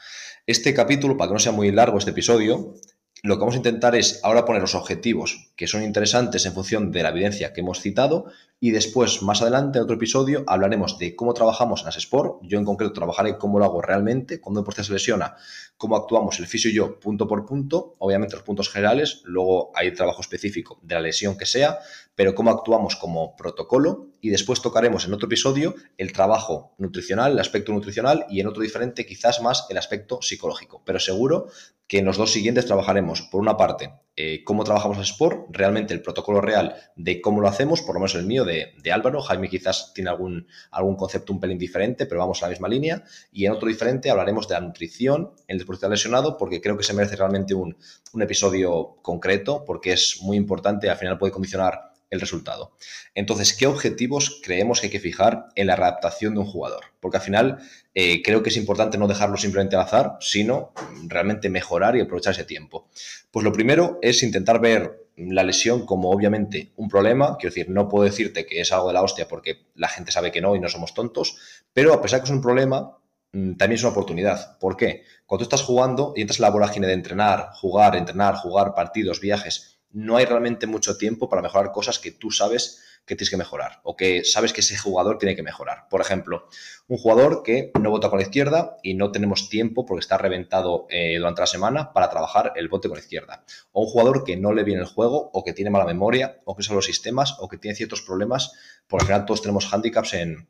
Este 0.48 0.74
capítulo, 0.74 1.18
para 1.18 1.28
que 1.28 1.34
no 1.34 1.40
sea 1.40 1.52
muy 1.52 1.72
largo 1.72 1.98
este 1.98 2.12
episodio, 2.12 2.74
lo 3.22 3.36
que 3.36 3.40
vamos 3.42 3.56
a 3.56 3.58
intentar 3.58 3.96
es 3.96 4.22
ahora 4.24 4.46
poner 4.46 4.62
los 4.62 4.76
objetivos 4.76 5.52
que 5.58 5.68
son 5.68 5.84
interesantes 5.84 6.46
en 6.46 6.54
función 6.54 6.92
de 6.92 7.04
la 7.04 7.10
evidencia 7.10 7.52
que 7.52 7.60
hemos 7.60 7.82
citado 7.82 8.32
y 8.62 8.72
después, 8.72 9.22
más 9.24 9.42
adelante, 9.42 9.78
en 9.78 9.84
otro 9.84 9.98
episodio, 9.98 10.46
hablaremos 10.48 10.98
de 10.98 11.18
cómo 11.18 11.34
trabajamos 11.34 11.84
en 11.84 11.90
Sport. 11.90 12.44
Yo 12.44 12.58
en 12.60 12.66
concreto 12.66 12.94
trabajaré 12.94 13.38
cómo 13.38 13.60
lo 13.60 13.66
hago 13.66 13.82
realmente, 13.82 14.40
cuando 14.40 14.62
el 14.62 14.64
deporte 14.64 14.86
se 14.86 14.94
lesiona, 14.94 15.36
cómo 15.76 15.98
actuamos 15.98 16.40
el 16.40 16.48
fisio 16.48 16.72
y 16.72 16.76
yo 16.76 16.98
punto 16.98 17.28
por 17.28 17.46
punto, 17.46 17.96
obviamente 18.00 18.38
los 18.38 18.46
puntos 18.46 18.70
generales, 18.70 19.22
luego 19.26 19.72
hay 19.76 19.94
trabajo 19.94 20.22
específico 20.22 20.80
de 20.82 20.96
la 20.96 21.02
lesión 21.02 21.38
que 21.38 21.46
sea, 21.46 21.78
pero 22.16 22.34
cómo 22.34 22.52
actuamos 22.52 22.96
como 22.96 23.36
protocolo 23.36 24.11
y 24.22 24.30
después 24.30 24.62
tocaremos 24.62 25.06
en 25.06 25.14
otro 25.14 25.26
episodio 25.28 25.76
el 25.98 26.14
trabajo 26.14 26.76
nutricional, 26.78 27.34
el 27.34 27.40
aspecto 27.40 27.74
nutricional 27.74 28.26
y 28.30 28.40
en 28.40 28.48
otro 28.48 28.62
diferente 28.62 29.06
quizás 29.06 29.42
más 29.42 29.66
el 29.70 29.78
aspecto 29.78 30.22
psicológico. 30.22 30.82
Pero 30.86 31.00
seguro 31.00 31.48
que 31.92 32.00
en 32.00 32.06
los 32.06 32.16
dos 32.16 32.32
siguientes 32.32 32.66
trabajaremos, 32.66 33.24
por 33.24 33.42
una 33.42 33.58
parte, 33.58 33.92
eh, 34.16 34.46
cómo 34.46 34.64
trabajamos 34.64 34.98
el 34.98 35.04
sport, 35.04 35.48
realmente 35.50 35.94
el 35.94 36.02
protocolo 36.02 36.40
real 36.40 36.76
de 36.96 37.20
cómo 37.20 37.42
lo 37.42 37.50
hacemos, 37.50 37.82
por 37.82 37.96
lo 37.96 38.00
menos 38.00 38.16
el 38.16 38.26
mío 38.26 38.46
de, 38.46 38.74
Álvaro, 38.94 39.22
Jaime 39.22 39.50
quizás 39.50 39.92
tiene 39.94 40.10
algún, 40.10 40.48
algún 40.72 40.96
concepto 40.96 41.34
un 41.34 41.42
pelín 41.42 41.58
diferente, 41.58 42.06
pero 42.06 42.22
vamos 42.22 42.42
a 42.42 42.46
la 42.46 42.52
misma 42.52 42.70
línea, 42.70 43.04
y 43.34 43.46
en 43.46 43.52
otro 43.52 43.68
diferente 43.68 44.10
hablaremos 44.10 44.48
de 44.48 44.54
la 44.54 44.62
nutrición 44.62 45.32
en 45.48 45.56
el 45.56 45.60
deportista 45.60 45.90
lesionado, 45.90 46.38
porque 46.38 46.62
creo 46.62 46.78
que 46.78 46.84
se 46.84 46.94
merece 46.94 47.18
realmente 47.18 47.54
un, 47.54 47.76
un 48.14 48.22
episodio 48.22 48.98
concreto, 49.02 49.66
porque 49.66 49.92
es 49.92 50.20
muy 50.22 50.38
importante, 50.38 50.90
al 50.90 50.98
final 50.98 51.18
puede 51.18 51.34
condicionar 51.34 51.91
el 52.12 52.20
resultado. 52.20 52.76
Entonces, 53.16 53.54
¿qué 53.54 53.66
objetivos 53.66 54.42
creemos 54.44 54.80
que 54.80 54.88
hay 54.88 54.92
que 54.92 55.00
fijar 55.00 55.48
en 55.56 55.68
la 55.68 55.76
readaptación 55.76 56.34
de 56.34 56.42
un 56.42 56.46
jugador? 56.46 56.84
Porque 57.00 57.18
al 57.18 57.24
final 57.24 57.60
eh, 57.96 58.22
creo 58.22 58.44
que 58.44 58.50
es 58.50 58.58
importante 58.58 58.98
no 58.98 59.08
dejarlo 59.08 59.38
simplemente 59.38 59.76
al 59.76 59.84
azar, 59.84 60.18
sino 60.20 60.74
realmente 61.08 61.50
mejorar 61.50 61.96
y 61.96 62.02
aprovechar 62.02 62.34
ese 62.34 62.44
tiempo. 62.44 62.90
Pues 63.32 63.44
lo 63.44 63.54
primero 63.54 63.98
es 64.02 64.22
intentar 64.24 64.60
ver 64.60 65.08
la 65.16 65.44
lesión 65.44 65.86
como 65.86 66.12
obviamente 66.12 66.72
un 66.76 66.90
problema, 66.90 67.38
quiero 67.38 67.54
decir, 67.54 67.70
no 67.70 67.88
puedo 67.88 68.06
decirte 68.06 68.46
que 68.46 68.62
es 68.62 68.72
algo 68.72 68.88
de 68.88 68.94
la 68.94 69.04
hostia 69.04 69.28
porque 69.28 69.68
la 69.76 69.88
gente 69.88 70.12
sabe 70.12 70.32
que 70.32 70.42
no 70.42 70.56
y 70.56 70.60
no 70.60 70.68
somos 70.68 70.94
tontos, 70.94 71.38
pero 71.74 71.94
a 71.94 72.02
pesar 72.02 72.20
que 72.20 72.26
es 72.26 72.32
un 72.32 72.42
problema, 72.42 72.98
mm, 73.32 73.54
también 73.56 73.78
es 73.78 73.84
una 73.84 73.92
oportunidad. 73.92 74.58
¿Por 74.60 74.76
qué? 74.76 75.04
Cuando 75.26 75.46
tú 75.46 75.56
estás 75.56 75.66
jugando 75.66 76.14
y 76.16 76.22
entras 76.22 76.40
en 76.40 76.44
la 76.44 76.50
vorágine 76.50 76.88
de 76.88 76.94
entrenar, 76.94 77.52
jugar, 77.54 77.96
entrenar, 77.96 78.36
jugar, 78.36 78.74
partidos, 78.74 79.20
viajes, 79.20 79.81
no 79.94 80.18
hay 80.18 80.26
realmente 80.26 80.68
mucho 80.68 80.98
tiempo 80.98 81.30
para 81.30 81.42
mejorar 81.42 81.72
cosas 81.72 82.00
que 82.00 82.12
tú 82.12 82.32
sabes 82.32 82.82
que 83.06 83.16
tienes 83.16 83.30
que 83.30 83.38
mejorar 83.38 83.82
o 83.84 83.96
que 83.96 84.24
sabes 84.24 84.54
que 84.54 84.62
ese 84.62 84.78
jugador 84.78 85.18
tiene 85.18 85.36
que 85.36 85.44
mejorar. 85.44 85.88
Por 85.90 86.02
ejemplo, 86.02 86.48
un 86.88 86.98
jugador 86.98 87.42
que 87.44 87.72
no 87.80 87.90
vota 87.90 88.10
con 88.10 88.20
la 88.20 88.24
izquierda 88.24 88.78
y 88.84 88.94
no 88.94 89.12
tenemos 89.12 89.50
tiempo 89.50 89.86
porque 89.86 90.02
está 90.02 90.18
reventado 90.18 90.86
eh, 90.90 91.18
durante 91.18 91.42
la 91.42 91.48
semana 91.48 91.94
para 91.94 92.10
trabajar 92.10 92.54
el 92.56 92.70
bote 92.70 92.88
con 92.88 92.98
la 92.98 93.04
izquierda. 93.04 93.44
O 93.72 93.82
un 93.82 93.88
jugador 93.88 94.24
que 94.24 94.38
no 94.38 94.54
le 94.54 94.64
viene 94.64 94.82
el 94.82 94.88
juego 94.88 95.32
o 95.34 95.44
que 95.44 95.54
tiene 95.54 95.72
mala 95.72 95.86
memoria 95.86 96.42
o 96.46 96.56
que 96.56 96.64
son 96.64 96.76
los 96.76 96.86
sistemas 96.86 97.38
o 97.40 97.48
que 97.48 97.58
tiene 97.58 97.76
ciertos 97.76 98.02
problemas. 98.02 98.54
Por 98.88 99.02
ejemplo, 99.02 99.26
todos 99.26 99.42
tenemos 99.42 99.74
handicaps 99.74 100.14
en, 100.14 100.48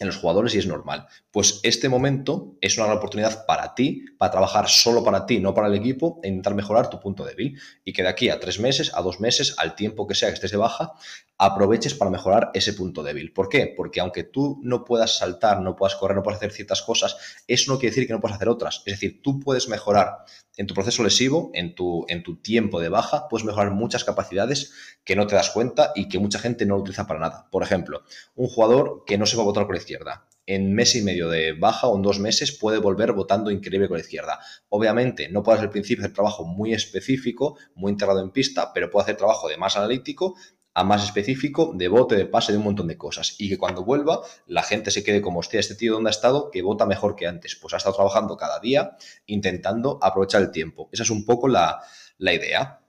en 0.00 0.06
los 0.06 0.16
jugadores 0.16 0.54
y 0.54 0.58
es 0.58 0.66
normal. 0.66 1.06
Pues 1.30 1.60
este 1.62 1.88
momento 1.88 2.56
es 2.60 2.76
una 2.78 2.86
gran 2.86 2.98
oportunidad 2.98 3.44
para 3.46 3.74
ti, 3.74 4.06
para 4.18 4.32
trabajar 4.32 4.68
solo 4.68 5.04
para 5.04 5.26
ti, 5.26 5.38
no 5.38 5.54
para 5.54 5.68
el 5.68 5.74
equipo, 5.74 6.20
e 6.22 6.28
intentar 6.28 6.54
mejorar 6.54 6.88
tu 6.88 6.98
punto 6.98 7.24
débil. 7.24 7.60
Y 7.84 7.92
que 7.92 8.02
de 8.02 8.08
aquí 8.08 8.30
a 8.30 8.40
tres 8.40 8.58
meses, 8.58 8.90
a 8.94 9.02
dos 9.02 9.20
meses, 9.20 9.54
al 9.58 9.74
tiempo 9.74 10.06
que 10.06 10.14
sea 10.14 10.30
que 10.30 10.34
estés 10.34 10.50
de 10.50 10.56
baja, 10.56 10.92
aproveches 11.36 11.94
para 11.94 12.10
mejorar 12.10 12.50
ese 12.54 12.72
punto 12.72 13.02
débil. 13.02 13.32
¿Por 13.32 13.50
qué? 13.50 13.72
Porque 13.76 14.00
aunque 14.00 14.24
tú 14.24 14.58
no 14.62 14.84
puedas 14.84 15.18
saltar, 15.18 15.60
no 15.60 15.76
puedas 15.76 15.96
correr, 15.96 16.16
no 16.16 16.22
puedas 16.22 16.38
hacer 16.38 16.52
ciertas 16.52 16.82
cosas, 16.82 17.16
eso 17.46 17.70
no 17.70 17.78
quiere 17.78 17.94
decir 17.94 18.06
que 18.06 18.14
no 18.14 18.20
puedas 18.20 18.36
hacer 18.36 18.48
otras. 18.48 18.82
Es 18.86 18.94
decir, 18.94 19.20
tú 19.22 19.38
puedes 19.38 19.68
mejorar 19.68 20.24
en 20.56 20.66
tu 20.66 20.74
proceso 20.74 21.02
lesivo, 21.02 21.50
en 21.54 21.74
tu, 21.74 22.04
en 22.08 22.22
tu 22.22 22.36
tiempo 22.36 22.80
de 22.80 22.88
baja, 22.88 23.28
puedes 23.28 23.44
mejorar 23.44 23.72
muchas 23.72 24.04
capacidades 24.04 24.72
que 25.04 25.16
no 25.16 25.26
te 25.26 25.34
das 25.34 25.50
cuenta 25.50 25.92
y 25.94 26.08
que 26.08 26.18
mucha 26.18 26.38
gente 26.38 26.66
no 26.66 26.76
utiliza 26.76 27.06
para 27.06 27.20
nada. 27.20 27.48
Por 27.50 27.62
ejemplo, 27.62 28.02
un 28.34 28.48
jugador 28.48 29.04
que 29.06 29.18
no 29.18 29.26
se 29.26 29.36
va 29.36 29.42
a 29.42 29.46
botar 29.46 29.64
con 29.64 29.74
la 29.74 29.80
izquierda. 29.80 30.26
En 30.46 30.74
mes 30.74 30.96
y 30.96 31.02
medio 31.02 31.28
de 31.28 31.52
baja 31.52 31.86
o 31.86 31.96
en 31.96 32.02
dos 32.02 32.18
meses 32.18 32.52
puede 32.52 32.78
volver 32.78 33.12
votando 33.12 33.50
increíble 33.50 33.88
con 33.88 33.98
la 33.98 34.02
izquierda. 34.02 34.40
Obviamente, 34.68 35.28
no 35.28 35.42
puedes 35.42 35.60
al 35.60 35.70
principio 35.70 36.02
hacer 36.02 36.14
trabajo 36.14 36.44
muy 36.44 36.74
específico, 36.74 37.56
muy 37.74 37.92
integrado 37.92 38.20
en 38.20 38.30
pista, 38.30 38.72
pero 38.72 38.90
puede 38.90 39.04
hacer 39.04 39.16
trabajo 39.16 39.48
de 39.48 39.56
más 39.56 39.76
analítico 39.76 40.34
a 40.74 40.84
más 40.84 41.04
específico, 41.04 41.72
de 41.74 41.88
bote, 41.88 42.16
de 42.16 42.26
pase, 42.26 42.52
de 42.52 42.58
un 42.58 42.64
montón 42.64 42.86
de 42.86 42.96
cosas. 42.96 43.34
Y 43.38 43.48
que 43.48 43.58
cuando 43.58 43.84
vuelva, 43.84 44.20
la 44.46 44.62
gente 44.62 44.90
se 44.90 45.02
quede 45.02 45.20
como, 45.20 45.40
hostia, 45.40 45.60
este 45.60 45.74
tío 45.74 45.94
dónde 45.94 46.10
ha 46.10 46.12
estado, 46.12 46.50
que 46.50 46.62
vota 46.62 46.86
mejor 46.86 47.16
que 47.16 47.26
antes. 47.26 47.56
Pues 47.56 47.74
ha 47.74 47.78
estado 47.78 47.96
trabajando 47.96 48.36
cada 48.36 48.60
día, 48.60 48.96
intentando 49.26 49.98
aprovechar 50.00 50.42
el 50.42 50.52
tiempo. 50.52 50.88
Esa 50.92 51.02
es 51.02 51.10
un 51.10 51.24
poco 51.24 51.48
la, 51.48 51.80
la 52.18 52.32
idea. 52.32 52.80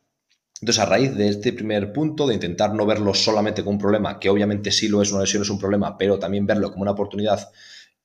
Entonces, 0.61 0.83
a 0.83 0.85
raíz 0.85 1.15
de 1.15 1.29
este 1.29 1.53
primer 1.53 1.91
punto, 1.91 2.27
de 2.27 2.35
intentar 2.35 2.73
no 2.73 2.85
verlo 2.85 3.15
solamente 3.15 3.63
como 3.63 3.73
un 3.73 3.79
problema, 3.79 4.19
que 4.19 4.29
obviamente 4.29 4.71
sí 4.71 4.87
lo 4.87 5.01
es, 5.01 5.11
una 5.11 5.21
lesión 5.21 5.41
es 5.41 5.49
un 5.49 5.57
problema, 5.57 5.97
pero 5.97 6.19
también 6.19 6.45
verlo 6.45 6.69
como 6.69 6.83
una 6.83 6.91
oportunidad 6.91 7.51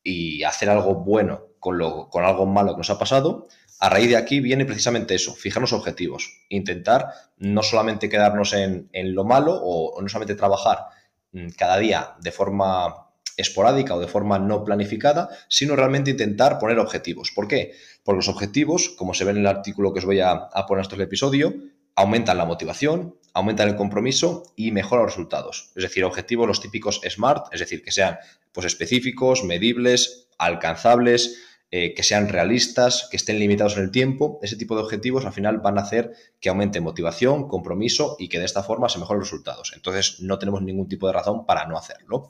y 0.03 0.43
hacer 0.45 0.71
algo 0.71 0.95
bueno 0.95 1.49
con, 1.59 1.77
lo, 1.77 2.09
con 2.09 2.25
algo 2.25 2.47
malo 2.47 2.73
que 2.73 2.79
nos 2.79 2.91
ha 2.91 2.99
pasado, 2.99 3.49
a 3.79 3.89
raíz 3.89 4.09
de 4.09 4.17
aquí 4.17 4.41
viene 4.41 4.65
precisamente 4.65 5.15
eso, 5.15 5.35
fijarnos 5.35 5.73
objetivos, 5.73 6.45
intentar 6.49 7.09
no 7.39 7.63
solamente 7.63 8.09
quedarnos 8.09 8.53
en, 8.53 8.89
lo 9.15 9.25
malo 9.25 9.59
o, 9.63 10.01
no 10.01 10.09
solamente 10.09 10.35
trabajar 10.35 10.87
mm, 11.33 11.49
cada 11.59 11.79
día 11.79 12.15
de 12.21 12.33
forma 12.33 13.09
esporádica 13.37 13.95
o 13.95 14.01
de 14.01 14.09
forma 14.09 14.39
no 14.39 14.65
planificada, 14.65 15.29
sino 15.49 15.77
realmente 15.77 16.11
intentar 16.11 16.59
poner 16.59 16.79
objetivos. 16.79 17.31
¿Por 17.35 17.49
qué? 17.49 17.73
Porque 18.03 18.17
los 18.17 18.29
objetivos, 18.29 18.89
como 18.89 19.13
se 19.13 19.25
ve 19.25 19.33
en 19.33 19.39
el 19.39 19.47
artículo 19.47 19.93
que 19.93 19.99
os 19.99 20.07
voy 20.07 20.21
a, 20.21 20.31
a 20.31 20.67
poner 20.67 20.85
en 20.85 20.91
este 20.91 21.03
episodio, 21.03 21.55
aumentan 21.97 22.39
la 22.39 22.47
motivación, 22.47 23.17
aumentan 23.35 23.69
el 23.69 23.77
compromiso 23.77 24.55
y 24.57 24.71
mejoran 24.71 25.05
los 25.05 25.15
resultados. 25.15 25.73
Es 25.77 25.83
decir, 25.83 26.05
objetivos 26.05 26.49
los 26.49 26.61
típicos 26.61 27.03
SMART, 27.07 27.53
es 27.53 27.61
decir, 27.61 27.83
que 27.83 27.93
sean 27.93 28.19
pues, 28.53 28.67
específicos, 28.67 29.45
medibles, 29.45 30.29
alcanzables, 30.39 31.37
eh, 31.73 31.95
que 31.95 32.05
sean 32.05 32.29
realistas, 32.29 33.09
que 33.11 33.17
estén 33.17 33.41
limitados 33.41 33.77
en 33.77 33.83
el 33.83 33.91
tiempo, 33.91 34.39
ese 34.41 34.55
tipo 34.55 34.77
de 34.77 34.83
objetivos 34.83 35.25
al 35.25 35.33
final 35.33 35.59
van 35.59 35.79
a 35.79 35.81
hacer 35.81 36.13
que 36.41 36.49
aumente 36.49 36.81
motivación, 36.81 37.49
compromiso 37.49 38.15
y 38.21 38.29
que 38.29 38.39
de 38.39 38.45
esta 38.45 38.63
forma 38.63 38.89
se 38.89 39.01
mejoren 39.01 39.19
los 39.19 39.29
resultados. 39.29 39.73
Entonces 39.75 40.21
no 40.21 40.39
tenemos 40.39 40.63
ningún 40.63 40.89
tipo 40.89 41.09
de 41.09 41.13
razón 41.13 41.45
para 41.45 41.67
no 41.67 41.77
hacerlo. 41.77 42.29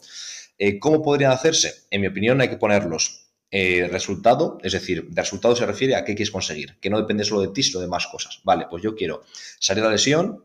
Eh, 0.57 0.79
¿Cómo 0.79 1.03
podrían 1.03 1.33
hacerse? 1.33 1.85
En 1.91 2.01
mi 2.01 2.07
opinión 2.07 2.41
hay 2.41 2.49
que 2.49 2.57
ponerlos 2.57 3.27
eh, 3.51 3.87
resultado, 3.93 4.57
es 4.63 4.73
decir, 4.73 5.07
de 5.11 5.21
resultado 5.21 5.55
se 5.55 5.67
refiere 5.67 5.97
a 5.97 6.05
qué 6.07 6.15
quieres 6.15 6.31
conseguir, 6.31 6.79
que 6.81 6.89
no 6.89 6.99
depende 6.99 7.23
solo 7.23 7.43
de 7.43 7.49
ti, 7.49 7.63
sino 7.63 7.81
de 7.81 7.89
más 7.89 8.07
cosas. 8.07 8.41
Vale, 8.43 8.67
pues 8.71 8.83
yo 8.83 8.95
quiero 8.95 9.23
salir 9.61 9.83
de 9.83 9.89
la 9.89 9.93
lesión 9.93 10.45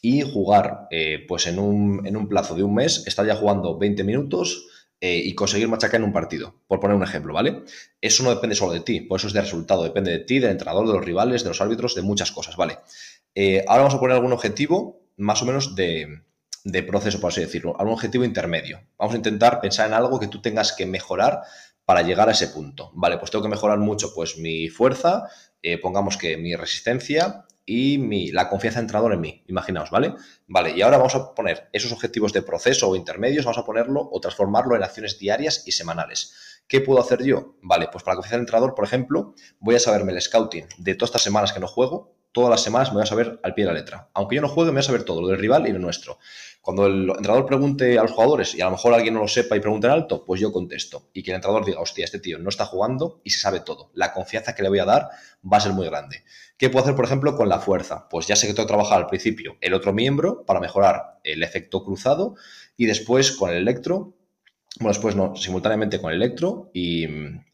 y 0.00 0.22
jugar 0.22 0.88
pues 1.28 1.46
en 1.46 1.58
un, 1.58 2.06
en 2.06 2.16
un 2.16 2.26
plazo 2.26 2.54
de 2.54 2.62
un 2.62 2.74
mes, 2.74 3.06
estar 3.06 3.26
ya 3.26 3.36
jugando 3.36 3.76
20 3.76 4.02
minutos, 4.02 4.66
eh, 5.00 5.22
y 5.24 5.34
conseguir 5.34 5.68
machacar 5.68 6.00
en 6.00 6.06
un 6.06 6.12
partido, 6.12 6.56
por 6.66 6.80
poner 6.80 6.96
un 6.96 7.02
ejemplo, 7.02 7.32
¿vale? 7.32 7.62
Eso 8.00 8.22
no 8.24 8.30
depende 8.30 8.56
solo 8.56 8.72
de 8.72 8.80
ti, 8.80 9.00
por 9.00 9.18
eso 9.18 9.28
es 9.28 9.32
de 9.32 9.40
resultado, 9.40 9.84
depende 9.84 10.10
de 10.10 10.18
ti, 10.20 10.38
del 10.38 10.50
entrenador, 10.50 10.86
de 10.86 10.94
los 10.94 11.04
rivales, 11.04 11.44
de 11.44 11.50
los 11.50 11.60
árbitros, 11.60 11.94
de 11.94 12.02
muchas 12.02 12.32
cosas, 12.32 12.56
¿vale? 12.56 12.78
Eh, 13.34 13.64
ahora 13.68 13.82
vamos 13.82 13.94
a 13.94 14.00
poner 14.00 14.16
algún 14.16 14.32
objetivo 14.32 15.00
más 15.16 15.42
o 15.42 15.46
menos 15.46 15.76
de, 15.76 16.22
de 16.64 16.82
proceso, 16.82 17.20
por 17.20 17.30
así 17.30 17.40
decirlo, 17.40 17.78
algún 17.78 17.94
objetivo 17.94 18.24
intermedio. 18.24 18.80
Vamos 18.98 19.14
a 19.14 19.18
intentar 19.18 19.60
pensar 19.60 19.86
en 19.86 19.94
algo 19.94 20.18
que 20.18 20.28
tú 20.28 20.40
tengas 20.40 20.72
que 20.72 20.86
mejorar 20.86 21.42
para 21.84 22.02
llegar 22.02 22.28
a 22.28 22.32
ese 22.32 22.48
punto. 22.48 22.90
Vale, 22.94 23.18
pues 23.18 23.30
tengo 23.30 23.42
que 23.42 23.48
mejorar 23.48 23.78
mucho 23.78 24.12
pues 24.14 24.36
mi 24.36 24.68
fuerza, 24.68 25.28
eh, 25.62 25.78
pongamos 25.78 26.16
que 26.16 26.36
mi 26.36 26.54
resistencia, 26.54 27.46
y 27.68 27.98
mi, 27.98 28.32
la 28.32 28.48
confianza 28.48 28.78
del 28.78 28.84
entrenador 28.84 29.12
en 29.12 29.20
mí. 29.20 29.44
Imaginaos, 29.46 29.90
¿vale? 29.90 30.14
Vale, 30.46 30.70
y 30.74 30.80
ahora 30.80 30.96
vamos 30.96 31.14
a 31.14 31.34
poner 31.34 31.68
esos 31.72 31.92
objetivos 31.92 32.32
de 32.32 32.40
proceso 32.40 32.88
o 32.88 32.96
intermedios, 32.96 33.44
vamos 33.44 33.58
a 33.58 33.64
ponerlo 33.66 34.08
o 34.10 34.20
transformarlo 34.20 34.74
en 34.74 34.82
acciones 34.82 35.18
diarias 35.18 35.64
y 35.66 35.72
semanales. 35.72 36.32
¿Qué 36.66 36.80
puedo 36.80 37.00
hacer 37.00 37.22
yo? 37.22 37.56
Vale, 37.60 37.88
pues 37.92 38.02
para 38.04 38.14
la 38.14 38.16
confianza 38.16 38.36
del 38.36 38.42
entrenador, 38.42 38.74
por 38.74 38.86
ejemplo, 38.86 39.34
voy 39.60 39.74
a 39.74 39.80
saberme 39.80 40.12
el 40.12 40.20
scouting 40.20 40.66
de 40.78 40.94
todas 40.94 41.10
estas 41.10 41.22
semanas 41.22 41.52
que 41.52 41.60
no 41.60 41.66
juego, 41.66 42.16
todas 42.32 42.50
las 42.50 42.62
semanas 42.62 42.88
me 42.88 42.94
voy 42.94 43.02
a 43.02 43.06
saber 43.06 43.38
al 43.42 43.54
pie 43.54 43.64
de 43.66 43.72
la 43.72 43.78
letra. 43.78 44.08
Aunque 44.14 44.36
yo 44.36 44.42
no 44.42 44.48
juegue, 44.48 44.70
me 44.70 44.76
voy 44.76 44.80
a 44.80 44.84
saber 44.84 45.04
todo, 45.04 45.20
lo 45.20 45.28
del 45.28 45.38
rival 45.38 45.66
y 45.68 45.72
lo 45.72 45.78
nuestro. 45.78 46.18
Cuando 46.62 46.86
el 46.86 47.08
entrenador 47.08 47.46
pregunte 47.46 47.98
a 47.98 48.02
los 48.02 48.12
jugadores 48.12 48.54
y 48.54 48.60
a 48.60 48.66
lo 48.66 48.72
mejor 48.72 48.94
alguien 48.94 49.14
no 49.14 49.20
lo 49.20 49.28
sepa 49.28 49.56
y 49.56 49.60
pregunte 49.60 49.86
en 49.86 49.92
alto, 49.92 50.24
pues 50.24 50.40
yo 50.40 50.52
contesto. 50.52 51.08
Y 51.12 51.22
que 51.22 51.30
el 51.30 51.36
entrenador 51.36 51.64
diga, 51.64 51.80
hostia, 51.80 52.04
este 52.04 52.18
tío 52.18 52.38
no 52.38 52.48
está 52.48 52.66
jugando 52.66 53.20
y 53.24 53.30
se 53.30 53.40
sabe 53.40 53.60
todo. 53.60 53.90
La 53.94 54.12
confianza 54.12 54.54
que 54.54 54.62
le 54.62 54.68
voy 54.68 54.78
a 54.78 54.84
dar 54.84 55.08
va 55.50 55.56
a 55.56 55.60
ser 55.60 55.72
muy 55.72 55.86
grande. 55.86 56.24
¿Qué 56.58 56.68
puedo 56.68 56.84
hacer, 56.84 56.96
por 56.96 57.04
ejemplo, 57.04 57.36
con 57.36 57.48
la 57.48 57.60
fuerza? 57.60 58.08
Pues 58.10 58.26
ya 58.26 58.36
sé 58.36 58.46
que 58.46 58.52
tengo 58.52 58.66
que 58.66 58.72
trabajar 58.74 58.98
al 58.98 59.06
principio 59.06 59.56
el 59.60 59.74
otro 59.74 59.92
miembro 59.92 60.44
para 60.44 60.60
mejorar 60.60 61.20
el 61.24 61.42
efecto 61.42 61.84
cruzado 61.84 62.34
y 62.76 62.86
después 62.86 63.32
con 63.32 63.50
el 63.50 63.56
electro 63.56 64.18
bueno, 64.80 64.90
después 64.90 65.16
no, 65.16 65.34
simultáneamente 65.34 66.00
con 66.00 66.12
el 66.12 66.22
electro 66.22 66.70
y, 66.72 67.06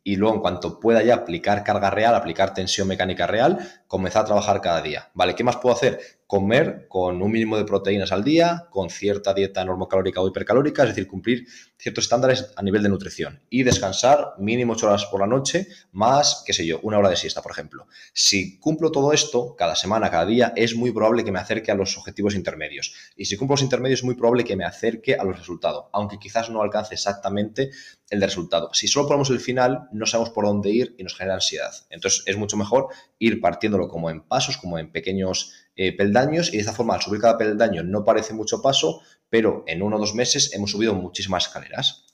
y, 0.05 0.17
luego 0.17 0.37
en 0.37 0.40
cuanto 0.40 0.79
pueda 0.79 1.03
ya 1.03 1.14
aplicar 1.14 1.64
carga 1.64 1.90
real, 1.90 2.14
aplicar 2.14 2.55
tensión 2.55 2.87
mecánica 2.87 3.27
real, 3.27 3.59
comenzar 3.87 4.23
a 4.23 4.27
trabajar 4.27 4.61
cada 4.61 4.83
día. 4.83 5.11
¿Vale? 5.14 5.35
¿Qué 5.35 5.45
más 5.45 5.57
puedo 5.57 5.75
hacer? 5.75 5.99
Comer 6.27 6.87
con 6.88 7.23
un 7.23 7.31
mínimo 7.31 7.57
de 7.57 7.64
proteínas 7.64 8.11
al 8.12 8.25
día, 8.25 8.67
con 8.71 8.90
cierta 8.90 9.35
dieta 9.35 9.64
normocalórica 9.64 10.21
o 10.21 10.29
hipercalórica, 10.29 10.83
es 10.83 10.88
decir, 10.90 11.07
cumplir 11.07 11.47
ciertos 11.77 12.05
estándares 12.05 12.53
a 12.57 12.62
nivel 12.62 12.83
de 12.83 12.88
nutrición 12.88 13.40
y 13.51 13.62
descansar 13.62 14.35
mínimo 14.38 14.73
8 14.73 14.87
horas 14.87 15.07
por 15.07 15.21
la 15.21 15.27
noche, 15.27 15.69
más, 15.93 16.43
qué 16.47 16.53
sé 16.53 16.67
yo, 16.67 16.81
una 16.83 16.99
hora 16.99 17.11
de 17.11 17.17
siesta, 17.17 17.43
por 17.43 17.53
ejemplo. 17.53 17.87
Si 18.12 18.59
cumplo 18.59 18.90
todo 18.90 19.12
esto 19.12 19.55
cada 19.57 19.77
semana, 19.77 20.11
cada 20.11 20.27
día, 20.27 20.53
es 20.57 20.75
muy 20.75 20.93
probable 20.93 21.25
que 21.25 21.33
me 21.33 21.38
acerque 21.38 21.71
a 21.71 21.75
los 21.75 21.97
objetivos 21.99 22.35
intermedios. 22.35 22.95
Y 23.17 23.27
si 23.27 23.37
cumplo 23.37 23.55
los 23.55 23.62
intermedios, 23.62 24.01
es 24.01 24.05
muy 24.05 24.14
probable 24.14 24.45
que 24.45 24.57
me 24.57 24.64
acerque 24.64 25.14
a 25.14 25.25
los 25.25 25.38
resultados, 25.38 25.87
aunque 25.93 26.19
quizás 26.19 26.51
no 26.51 26.62
alcance 26.62 26.95
exactamente 26.95 27.71
el 28.11 28.21
resultado. 28.21 28.71
Si 28.73 28.87
solo 28.88 29.07
ponemos 29.07 29.31
el 29.31 29.40
final, 29.40 29.88
no 29.93 30.07
sabemos 30.07 30.33
por 30.33 30.45
dónde 30.45 30.71
ir 30.71 30.95
y 30.99 31.03
nos 31.03 31.17
genera 31.17 31.35
ansiedad. 31.35 31.73
Entonces 31.90 32.23
es 32.27 32.37
mucho 32.37 32.57
mejor 32.57 32.88
ir 33.19 33.40
partiéndolo 33.40 33.88
como 33.88 34.11
en 34.11 34.23
pasos, 34.23 34.57
como 34.57 34.79
en 34.79 34.93
pequeños 34.93 35.53
eh, 35.77 35.97
peldaños 35.97 36.49
y 36.49 36.57
de 36.57 36.61
esta 36.61 36.73
forma 36.73 36.95
al 36.95 37.03
subir 37.03 37.21
cada 37.21 37.38
peldaño 37.38 37.83
no 37.83 38.05
parece 38.05 38.35
mucho 38.35 38.62
paso, 38.62 39.01
pero 39.31 39.64
en 39.67 39.83
uno 39.83 39.97
o 39.97 39.99
dos 39.99 40.14
meses 40.14 40.53
hemos 40.55 40.71
subido 40.71 40.95
muchísimas 40.95 41.47
escaleras. 41.47 42.05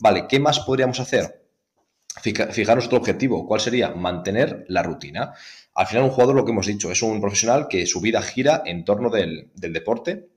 Vale, 0.00 0.26
¿qué 0.28 0.38
más 0.38 0.60
podríamos 0.60 1.00
hacer? 1.00 1.44
Fijar 2.22 2.76
nuestro 2.76 2.98
objetivo. 2.98 3.46
¿Cuál 3.46 3.60
sería? 3.60 3.90
Mantener 3.90 4.64
la 4.68 4.82
rutina. 4.82 5.34
Al 5.74 5.86
final 5.86 6.04
un 6.04 6.10
jugador, 6.10 6.34
lo 6.34 6.44
que 6.44 6.50
hemos 6.50 6.66
dicho, 6.66 6.90
es 6.90 7.02
un 7.02 7.20
profesional 7.20 7.68
que 7.68 7.86
su 7.86 8.00
vida 8.00 8.20
gira 8.22 8.62
en 8.64 8.84
torno 8.84 9.10
del, 9.10 9.50
deporte 9.54 10.28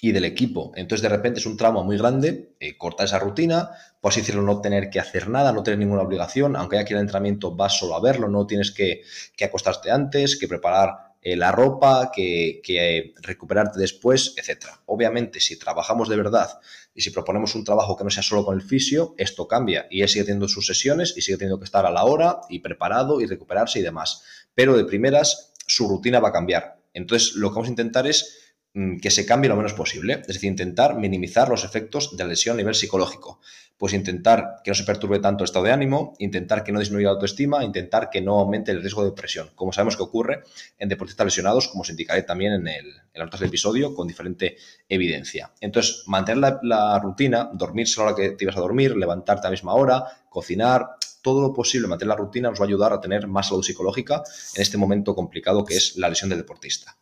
y 0.00 0.12
del 0.12 0.24
equipo. 0.24 0.72
Entonces, 0.76 1.02
de 1.02 1.08
repente 1.08 1.40
es 1.40 1.46
un 1.46 1.56
trauma 1.56 1.82
muy 1.82 1.98
grande 1.98 2.54
eh, 2.58 2.76
cortar 2.78 3.06
esa 3.06 3.18
rutina, 3.18 3.70
por 4.00 4.10
así 4.10 4.20
decirlo, 4.20 4.42
no 4.42 4.60
tener 4.60 4.88
que 4.88 4.98
hacer 4.98 5.28
nada, 5.28 5.52
no 5.52 5.62
tener 5.62 5.78
ninguna 5.78 6.02
obligación, 6.02 6.56
aunque 6.56 6.76
haya 6.76 6.86
que 6.86 6.94
el 6.94 7.00
entrenamiento, 7.00 7.54
vas 7.54 7.78
solo 7.78 7.94
a 7.94 8.00
verlo, 8.00 8.28
no 8.28 8.46
tienes 8.46 8.70
que, 8.70 9.02
acostarte 9.44 9.90
antes, 9.90 10.38
que 10.38 10.48
preparar 10.48 11.14
eh, 11.20 11.36
la 11.36 11.52
ropa, 11.52 12.10
que, 12.14 12.62
que, 12.64 13.12
recuperarte 13.20 13.78
después, 13.78 14.34
etc. 14.38 14.66
Obviamente, 14.86 15.38
si 15.38 15.58
trabajamos 15.58 16.08
de 16.08 16.16
verdad 16.16 16.48
y 16.94 17.02
si 17.02 17.10
proponemos 17.10 17.54
un 17.54 17.64
trabajo 17.64 17.94
que 17.96 18.04
no 18.04 18.10
sea 18.10 18.22
solo 18.22 18.44
con 18.44 18.54
el 18.54 18.62
fisio, 18.62 19.14
esto 19.18 19.46
cambia 19.46 19.86
y 19.90 20.00
él 20.00 20.08
sigue 20.08 20.24
teniendo 20.24 20.48
sus 20.48 20.66
sesiones 20.66 21.14
y 21.16 21.20
sigue 21.20 21.36
teniendo 21.36 21.58
que 21.58 21.66
estar 21.66 21.84
a 21.84 21.90
la 21.90 22.04
hora 22.04 22.40
y 22.48 22.60
preparado 22.60 23.20
y 23.20 23.26
recuperarse 23.26 23.80
y 23.80 23.82
demás. 23.82 24.22
Pero 24.54 24.76
de 24.78 24.84
primeras, 24.84 25.52
su 25.66 25.88
rutina 25.88 26.20
va 26.20 26.30
a 26.30 26.32
cambiar. 26.32 26.80
Entonces, 26.94 27.34
lo 27.34 27.50
que 27.50 27.54
vamos 27.54 27.68
a 27.68 27.70
intentar 27.70 28.06
es 28.06 28.49
que 28.72 29.10
se 29.10 29.26
cambie 29.26 29.48
lo 29.48 29.56
menos 29.56 29.74
posible, 29.74 30.20
es 30.20 30.26
decir, 30.28 30.48
intentar 30.48 30.96
minimizar 30.96 31.48
los 31.48 31.64
efectos 31.64 32.16
de 32.16 32.22
la 32.22 32.30
lesión 32.30 32.54
a 32.54 32.58
nivel 32.58 32.74
psicológico. 32.74 33.40
Pues 33.76 33.94
intentar 33.94 34.60
que 34.62 34.70
no 34.70 34.74
se 34.74 34.84
perturbe 34.84 35.18
tanto 35.18 35.42
el 35.42 35.46
estado 35.46 35.64
de 35.64 35.72
ánimo, 35.72 36.14
intentar 36.18 36.62
que 36.62 36.70
no 36.70 36.78
disminuya 36.78 37.06
la 37.06 37.14
autoestima, 37.14 37.64
intentar 37.64 38.10
que 38.10 38.20
no 38.20 38.38
aumente 38.38 38.70
el 38.70 38.80
riesgo 38.80 39.02
de 39.02 39.10
depresión, 39.10 39.50
como 39.54 39.72
sabemos 39.72 39.96
que 39.96 40.02
ocurre 40.02 40.42
en 40.78 40.88
deportistas 40.88 41.24
lesionados, 41.24 41.68
como 41.68 41.80
os 41.80 41.90
indicaré 41.90 42.22
también 42.22 42.52
en 42.52 42.68
el, 42.68 42.86
en 43.14 43.28
del 43.28 43.48
episodio, 43.48 43.94
con 43.94 44.06
diferente 44.06 44.56
evidencia. 44.88 45.50
Entonces, 45.60 46.04
mantener 46.06 46.38
la, 46.38 46.60
la 46.62 46.98
rutina, 47.00 47.50
dormirse 47.54 48.00
a 48.00 48.04
la 48.04 48.10
hora 48.10 48.16
que 48.16 48.30
te 48.32 48.44
ibas 48.44 48.56
a 48.56 48.60
dormir, 48.60 48.96
levantarte 48.96 49.46
a 49.46 49.50
la 49.50 49.52
misma 49.52 49.74
hora, 49.74 50.04
cocinar, 50.28 50.86
todo 51.22 51.40
lo 51.40 51.52
posible, 51.52 51.88
mantener 51.88 52.10
la 52.10 52.16
rutina 52.16 52.50
nos 52.50 52.60
va 52.60 52.64
a 52.64 52.68
ayudar 52.68 52.92
a 52.92 53.00
tener 53.00 53.26
más 53.26 53.48
salud 53.48 53.62
psicológica 53.62 54.22
en 54.54 54.62
este 54.62 54.78
momento 54.78 55.14
complicado 55.14 55.64
que 55.64 55.76
es 55.76 55.96
la 55.96 56.08
lesión 56.08 56.30
del 56.30 56.38
deportista. 56.38 56.96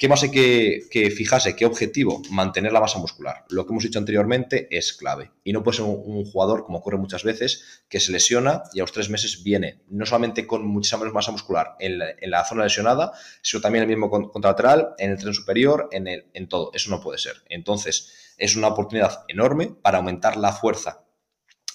¿Qué 0.00 0.08
más 0.08 0.22
hay 0.22 0.30
que, 0.30 1.10
fijarse? 1.14 1.54
¿Qué 1.54 1.66
objetivo? 1.66 2.22
Mantener 2.30 2.72
la 2.72 2.80
masa 2.80 2.98
muscular. 2.98 3.44
Lo 3.50 3.66
que 3.66 3.72
hemos 3.74 3.84
dicho 3.84 3.98
anteriormente 3.98 4.66
es 4.70 4.94
clave. 4.94 5.30
Y 5.44 5.52
no 5.52 5.62
puede 5.62 5.76
ser 5.76 5.84
un, 5.84 6.24
jugador, 6.24 6.64
como 6.64 6.78
ocurre 6.78 6.96
muchas 6.96 7.22
veces, 7.22 7.82
que 7.86 8.00
se 8.00 8.10
lesiona 8.10 8.62
y 8.72 8.80
a 8.80 8.84
los 8.84 8.92
tres 8.92 9.10
meses 9.10 9.42
viene, 9.42 9.82
no 9.90 10.06
solamente 10.06 10.46
con 10.46 10.66
muchísima 10.66 11.00
menos 11.00 11.12
masa 11.12 11.32
muscular 11.32 11.76
en 11.80 11.98
la, 11.98 12.44
zona 12.46 12.64
lesionada, 12.64 13.12
sino 13.42 13.60
también 13.60 13.82
el 13.82 13.88
mismo 13.88 14.08
contralateral, 14.08 14.94
en 14.96 15.10
el 15.10 15.18
tren 15.18 15.34
superior, 15.34 15.90
en, 15.92 16.08
el, 16.08 16.30
en 16.32 16.48
todo. 16.48 16.70
Eso 16.72 16.88
no 16.88 17.02
puede 17.02 17.18
ser. 17.18 17.34
Entonces, 17.50 18.34
es 18.38 18.56
una 18.56 18.68
oportunidad 18.68 19.24
enorme 19.28 19.66
para 19.82 19.98
aumentar 19.98 20.38
la 20.38 20.52
fuerza 20.54 21.04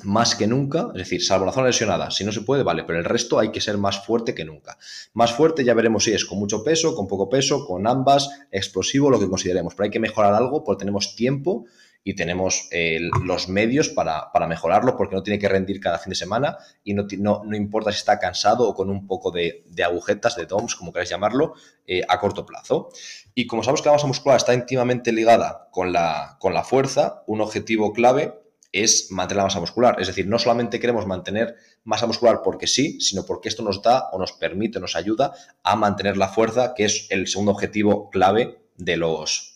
más 0.03 0.36
que 0.36 0.47
nunca, 0.47 0.88
es 0.93 0.99
decir, 0.99 1.23
salvo 1.23 1.45
la 1.45 1.51
zona 1.51 1.67
lesionada, 1.67 2.12
si 2.12 2.25
no 2.25 2.31
se 2.31 2.41
puede, 2.41 2.63
vale, 2.63 2.84
pero 2.84 2.99
el 2.99 3.05
resto 3.05 3.39
hay 3.39 3.51
que 3.51 3.62
ser 3.62 3.77
más 3.77 4.05
fuerte 4.05 4.36
que 4.36 4.43
nunca. 4.43 4.77
Más 5.13 5.34
fuerte 5.34 5.63
ya 5.63 5.73
veremos 5.73 6.03
si 6.03 6.12
es 6.12 6.25
con 6.25 6.38
mucho 6.38 6.63
peso, 6.63 6.95
con 6.95 7.08
poco 7.08 7.29
peso, 7.29 7.65
con 7.65 7.88
ambas, 7.88 8.29
explosivo, 8.51 9.10
lo 9.10 9.19
que 9.19 9.29
consideremos, 9.29 9.73
pero 9.73 9.86
hay 9.86 9.91
que 9.91 9.99
mejorar 9.99 10.34
algo 10.34 10.63
porque 10.63 10.79
tenemos 10.79 11.15
tiempo 11.15 11.65
y 12.08 12.13
tenemos 12.13 12.67
eh, 12.71 12.99
los 13.23 13.49
medios 13.49 13.89
para, 13.89 14.29
mejorarlo 14.47 14.95
porque 14.95 15.15
no 15.15 15.23
tiene 15.23 15.39
que 15.39 15.49
rendir 15.49 15.79
cada 15.79 15.97
fin 15.97 16.12
de 16.12 16.15
semana 16.15 16.58
y 16.84 16.93
no, 16.93 17.08
no, 17.17 17.55
importa 17.55 17.91
si 17.91 17.97
está 17.97 18.19
cansado 18.19 18.69
o 18.69 18.75
con 18.75 18.91
un 18.91 19.08
poco 19.08 19.31
de, 19.31 19.65
agujetas, 19.84 20.36
de 20.36 20.45
DOMS, 20.45 20.75
como 20.75 20.93
queráis 20.93 21.10
llamarlo, 21.10 21.55
eh, 21.88 22.03
a 22.08 22.19
corto 22.19 22.45
plazo. 22.45 22.89
Y 23.34 23.47
como 23.47 23.63
sabemos 23.63 23.81
que 23.81 23.89
la 23.89 23.93
masa 23.93 24.05
muscular 24.05 24.38
está 24.38 24.53
íntimamente 24.53 25.12
ligada 25.12 25.67
con 25.71 25.91
la, 25.91 26.38
con 26.39 26.53
la 26.53 26.63
fuerza, 26.63 27.23
un 27.25 27.41
objetivo 27.41 27.91
clave 27.91 28.44
es 28.84 29.10
mantener 29.12 29.38
la 29.38 29.44
masa 29.46 29.60
muscular. 29.60 29.96
Es 30.00 30.08
decir, 30.08 30.28
no 30.28 30.38
solamente 30.38 30.80
queremos 30.80 31.08
mantener 31.08 31.56
masa 31.86 32.08
muscular 32.08 32.42
porque 32.44 32.68
sí, 32.68 33.00
sino 33.00 33.26
porque 33.26 33.48
esto 33.48 33.64
nos 33.64 33.82
da 33.82 34.10
o 34.12 34.20
nos 34.20 34.34
permite, 34.34 34.80
nos 34.80 34.96
ayuda 34.96 35.34
a 35.64 35.76
mantener 35.76 36.18
la 36.18 36.28
fuerza, 36.28 36.74
que 36.76 36.86
es 36.86 37.08
el 37.10 37.28
segundo 37.28 37.52
objetivo 37.52 38.10
clave 38.10 38.60
de 38.76 38.98
los 38.98 39.54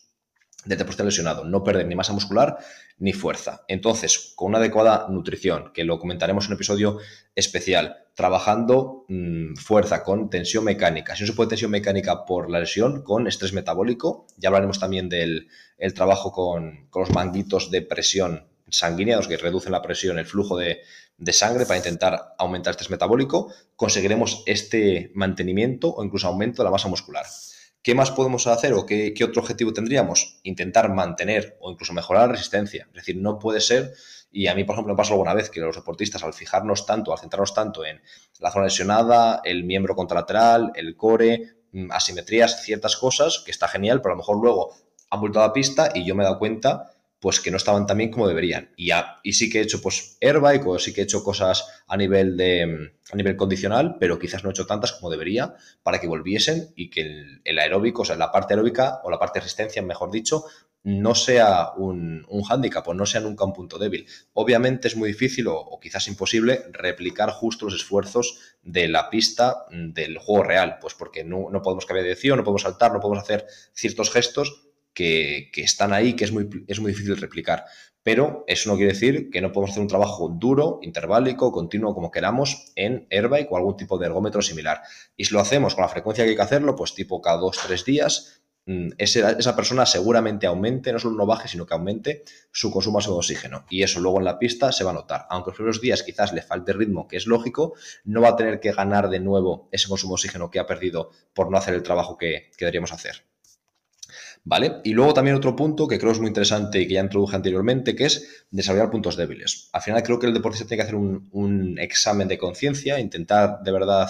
del 0.66 0.78
deporte 0.78 1.04
lesionado, 1.06 1.46
no 1.46 1.64
perder 1.64 1.88
ni 1.88 1.96
masa 1.96 2.14
muscular 2.14 2.58
ni 2.98 3.14
fuerza. 3.14 3.64
Entonces, 3.68 4.34
con 4.36 4.50
una 4.50 4.58
adecuada 4.58 5.08
nutrición, 5.10 5.72
que 5.74 5.86
lo 5.86 6.00
comentaremos 6.00 6.46
en 6.46 6.52
un 6.52 6.56
episodio 6.56 7.00
especial, 7.34 8.08
trabajando 8.14 9.06
mm, 9.08 9.56
fuerza 9.56 10.04
con 10.04 10.30
tensión 10.30 10.66
mecánica. 10.66 11.16
Si 11.16 11.24
no 11.24 11.28
se 11.28 11.34
puede 11.34 11.50
tensión 11.50 11.72
mecánica 11.72 12.26
por 12.26 12.50
la 12.50 12.60
lesión, 12.60 13.04
con 13.04 13.28
estrés 13.28 13.54
metabólico. 13.54 14.28
Ya 14.38 14.50
hablaremos 14.50 14.80
también 14.80 15.08
del 15.08 15.48
el 15.78 15.94
trabajo 15.94 16.32
con 16.34 16.90
los 16.94 17.10
manguitos 17.12 17.72
de 17.72 17.82
presión 17.82 18.50
sanguíneos 18.72 19.28
que 19.28 19.38
reducen 19.38 19.72
la 19.72 19.82
presión, 19.82 20.20
el 20.20 20.26
flujo 20.26 20.58
de, 20.58 20.82
sangre 21.32 21.66
para 21.66 21.78
intentar 21.78 22.34
aumentar 22.38 22.72
estrés 22.72 22.90
metabólico, 22.90 23.52
conseguiremos 23.76 24.44
este 24.46 25.12
mantenimiento 25.16 25.90
o 25.90 26.04
incluso 26.04 26.28
aumento 26.28 26.62
de 26.62 26.66
la 26.66 26.72
masa 26.72 26.88
muscular. 26.88 27.26
¿Qué 27.82 27.96
más 27.96 28.12
podemos 28.12 28.46
hacer 28.48 28.74
o 28.74 28.86
qué, 28.86 29.14
otro 29.24 29.42
objetivo 29.42 29.74
tendríamos? 29.74 30.40
Intentar 30.44 30.94
mantener 30.94 31.58
o 31.62 31.72
incluso 31.72 31.94
mejorar 31.94 32.28
la 32.28 32.34
resistencia. 32.34 32.88
Es 32.90 32.94
decir, 32.94 33.18
no 33.18 33.40
puede 33.40 33.62
ser, 33.62 33.94
y 34.32 34.48
a 34.48 34.56
mí, 34.56 34.64
por 34.64 34.76
ejemplo, 34.76 34.94
me 34.94 34.98
pasó 34.98 35.14
alguna 35.14 35.34
vez 35.34 35.50
que 35.50 35.60
los 35.60 35.76
deportistas, 35.76 36.24
al 36.24 36.34
fijarnos 36.34 36.86
tanto, 36.86 37.12
al 37.12 37.20
centrarnos 37.20 37.54
tanto 37.54 37.86
en 37.86 38.02
la 38.40 38.52
zona 38.52 38.66
lesionada, 38.66 39.42
el 39.44 39.64
miembro 39.64 39.96
contralateral, 39.96 40.72
el 40.76 40.96
core, 40.96 41.56
mm, 41.72 41.92
asimetrías, 41.92 42.64
ciertas 42.64 42.98
cosas, 42.98 43.42
que 43.46 43.52
está 43.52 43.68
genial, 43.68 44.02
pero 44.02 44.14
a 44.14 44.16
lo 44.16 44.20
mejor 44.20 44.38
luego 44.42 44.74
han 45.10 45.22
vuelto 45.22 45.40
a 45.40 45.48
la 45.48 45.54
pista 45.54 45.92
y 45.94 46.06
yo 46.06 46.16
me 46.16 46.24
he 46.24 46.26
dado 46.26 46.40
cuenta 46.40 46.92
pues 47.20 47.40
que 47.40 47.52
no 47.52 47.58
estaban 47.58 47.86
tan 47.86 47.98
bien 47.98 48.12
como 48.12 48.28
deberían. 48.28 48.72
Y, 48.78 48.92
y 49.24 49.34
sí 49.34 49.50
que 49.50 49.60
he 49.60 49.62
hecho 49.64 49.82
pues 49.82 50.18
airbike 50.22 50.66
o 50.68 50.80
sí 50.80 50.94
que 50.94 51.02
he 51.02 51.04
hecho 51.04 51.24
cosas 51.24 51.66
a 51.88 51.98
nivel 51.98 52.38
de 52.38 52.94
a 53.12 53.16
nivel 53.16 53.36
condicional, 53.36 53.98
pero 54.00 54.20
quizás 54.20 54.44
no 54.44 54.50
he 54.50 54.54
hecho 54.54 54.68
tantas 54.68 54.94
como 54.94 55.10
debería 55.10 55.56
para 55.84 56.00
que 56.00 56.08
volviesen 56.08 56.72
y 56.76 56.90
que 56.90 57.40
el, 57.44 57.60
aeróbico, 57.60 58.04
o 58.04 58.06
sea, 58.06 58.16
la 58.16 58.32
parte 58.32 58.54
aeróbica 58.54 59.02
o 59.04 59.10
la 59.10 59.18
parte 59.18 59.40
de 59.40 59.44
resistencia, 59.44 59.82
mejor 59.82 60.12
dicho, 60.12 60.46
no 60.84 61.14
sea 61.16 61.72
un, 61.76 62.26
un 62.30 62.44
hándicap 62.44 62.88
o 62.88 62.94
no 62.94 63.06
sea 63.06 63.20
nunca 63.20 63.44
un 63.44 63.54
punto 63.54 63.78
débil. 63.78 64.08
Obviamente 64.34 64.88
es 64.88 64.96
muy 64.96 65.10
difícil 65.10 65.48
o, 65.48 65.80
quizás 65.82 66.08
imposible 66.08 66.64
replicar 66.72 67.32
justo 67.32 67.66
los 67.66 67.76
esfuerzos 67.76 68.40
de 68.62 68.88
la 68.88 69.10
pista 69.10 69.66
del 69.72 70.18
juego 70.20 70.44
real, 70.44 70.78
pues 70.80 70.94
porque 70.94 71.24
no, 71.24 71.50
no 71.52 71.62
podemos 71.62 71.86
cambiar 71.86 72.04
de 72.04 72.10
dirección, 72.10 72.38
no 72.38 72.44
podemos 72.44 72.62
saltar, 72.62 72.94
no 72.94 73.00
podemos 73.00 73.24
hacer 73.24 73.46
ciertos 73.74 74.12
gestos 74.12 74.69
que, 74.94 75.50
están 75.56 75.94
ahí, 75.94 76.14
que 76.14 76.26
es 76.26 76.32
muy, 76.32 76.50
es 76.68 76.80
muy 76.80 76.92
difícil 76.92 77.18
replicar. 77.18 77.66
Pero 78.04 78.44
eso 78.48 78.70
no 78.70 78.78
quiere 78.78 78.94
decir 78.94 79.30
que 79.30 79.42
no 79.42 79.52
podemos 79.52 79.72
hacer 79.72 79.82
un 79.82 79.88
trabajo 79.88 80.30
duro, 80.30 80.80
interválico, 80.82 81.52
continuo, 81.52 81.94
como 81.94 82.12
queramos, 82.12 82.72
en 82.76 83.08
airbike 83.10 83.52
o 83.52 83.58
algún 83.58 83.76
tipo 83.76 83.98
de 83.98 84.06
ergómetro 84.06 84.42
similar. 84.42 84.82
Y 85.18 85.26
si 85.26 85.34
lo 85.34 85.42
hacemos 85.42 85.76
con 85.76 85.82
la 85.84 85.90
frecuencia 85.90 86.24
que 86.24 86.32
hay 86.32 86.36
que 86.36 86.42
hacerlo, 86.42 86.76
pues 86.76 86.94
tipo 86.94 87.22
cada 87.22 87.38
dos, 87.38 87.60
tres 87.66 87.84
días, 87.84 88.42
mm, 88.66 88.92
esa 88.98 89.56
persona 89.56 89.86
seguramente 89.86 90.48
aumente, 90.48 90.94
no 90.94 91.00
solo 91.00 91.18
no 91.18 91.26
baje, 91.26 91.50
sino 91.50 91.66
que 91.66 91.74
aumente 91.74 92.24
su 92.52 92.72
consumo 92.72 93.02
de 93.02 93.10
oxígeno. 93.10 93.66
Y 93.70 93.84
eso 93.84 94.00
luego 94.00 94.20
en 94.20 94.26
la 94.26 94.40
pista 94.40 94.72
se 94.72 94.86
va 94.86 94.92
a 94.92 94.94
notar. 94.94 95.26
Aunque 95.30 95.50
los 95.50 95.58
primeros 95.58 95.82
días 95.82 96.02
quizás 96.02 96.32
le 96.32 96.42
falte 96.42 96.72
ritmo, 96.72 97.08
que 97.08 97.18
es 97.18 97.28
lógico, 97.28 97.74
no 98.06 98.22
va 98.22 98.30
a 98.30 98.36
tener 98.38 98.62
que 98.62 98.72
ganar 98.72 99.10
de 99.10 99.20
nuevo 99.20 99.68
ese 99.74 99.90
consumo 99.90 100.14
de 100.14 100.16
oxígeno 100.16 100.50
que 100.50 100.60
ha 100.60 100.66
perdido 100.66 101.12
por 101.34 101.52
no 101.52 101.58
hacer 101.58 101.74
el 101.74 101.84
trabajo 101.84 102.18
que, 102.18 102.50
deberíamos 102.58 102.94
hacer. 102.94 103.26
¿Vale? 104.46 104.78
Y 104.84 104.94
luego 104.94 105.14
también 105.14 105.36
otro 105.36 105.56
punto 105.56 105.88
que 105.88 106.00
creo 106.00 106.12
es 106.12 106.20
muy 106.20 106.28
interesante 106.28 106.82
y 106.82 106.88
que 106.88 106.96
ya 106.96 107.02
introduje 107.02 107.36
anteriormente, 107.36 107.96
que 107.96 108.06
es 108.06 108.46
desarrollar 108.50 108.90
puntos 108.90 109.16
débiles. 109.16 109.70
Al 109.74 109.82
final 109.82 110.02
creo 110.02 110.18
que 110.18 110.28
el 110.28 110.34
deportista 110.34 110.68
tiene 110.68 110.82
que 110.82 110.88
hacer 110.88 110.96
un 110.96 111.78
examen 111.80 112.28
de 112.28 112.38
conciencia, 112.38 113.00
intentar 113.00 113.62
de 113.64 113.72
verdad 113.72 114.10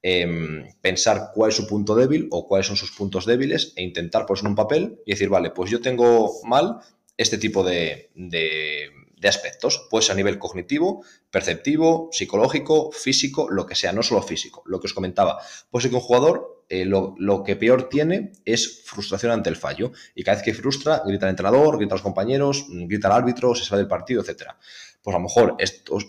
Em, 0.00 0.64
pensar 0.80 1.32
cuál 1.34 1.50
es 1.50 1.56
su 1.56 1.66
punto 1.66 1.96
débil 1.96 2.28
o 2.30 2.46
cuáles 2.46 2.68
son 2.68 2.76
sus 2.76 2.92
puntos 2.92 3.26
débiles 3.26 3.72
e 3.74 3.82
intentar 3.82 4.26
ponerse 4.26 4.46
en 4.46 4.50
un 4.50 4.54
papel 4.54 5.00
y 5.04 5.10
decir, 5.10 5.28
vale, 5.28 5.50
pues 5.50 5.70
yo 5.70 5.80
tengo 5.80 6.40
mal 6.44 6.78
este 7.16 7.36
tipo 7.36 7.64
de, 7.64 8.10
de, 8.14 8.92
aspectos, 9.28 9.88
pues 9.90 10.08
a 10.10 10.14
nivel 10.14 10.38
cognitivo, 10.38 11.02
perceptivo, 11.32 12.10
psicológico, 12.12 12.92
físico, 12.92 13.50
lo 13.50 13.66
que 13.66 13.74
sea, 13.74 13.92
no 13.92 14.04
solo 14.04 14.22
físico, 14.22 14.62
lo 14.66 14.78
que 14.78 14.86
os 14.86 14.94
comentaba. 14.94 15.40
Puede 15.68 15.82
ser 15.82 15.90
que 15.90 15.96
un 15.96 16.02
jugador 16.02 16.57
eh, 16.68 16.84
lo, 16.84 17.14
lo, 17.18 17.42
que 17.42 17.56
peor 17.56 17.88
tiene 17.88 18.32
es 18.44 18.82
frustración 18.84 19.32
ante 19.32 19.48
el 19.48 19.56
fallo. 19.56 19.92
Y 20.14 20.22
cada 20.22 20.36
vez 20.36 20.44
que 20.44 20.54
frustra, 20.54 21.02
grita 21.06 21.26
al 21.26 21.30
entrenador, 21.30 21.78
grita 21.78 21.94
a 21.94 21.96
los 21.96 22.02
compañeros, 22.02 22.66
grita 22.68 23.08
al 23.08 23.14
árbitro, 23.14 23.54
se 23.54 23.64
sale 23.64 23.80
del 23.80 23.88
partido, 23.88 24.20
etcétera. 24.20 24.58
Pues 25.02 25.14
a 25.14 25.18
lo 25.18 25.24
mejor 25.24 25.56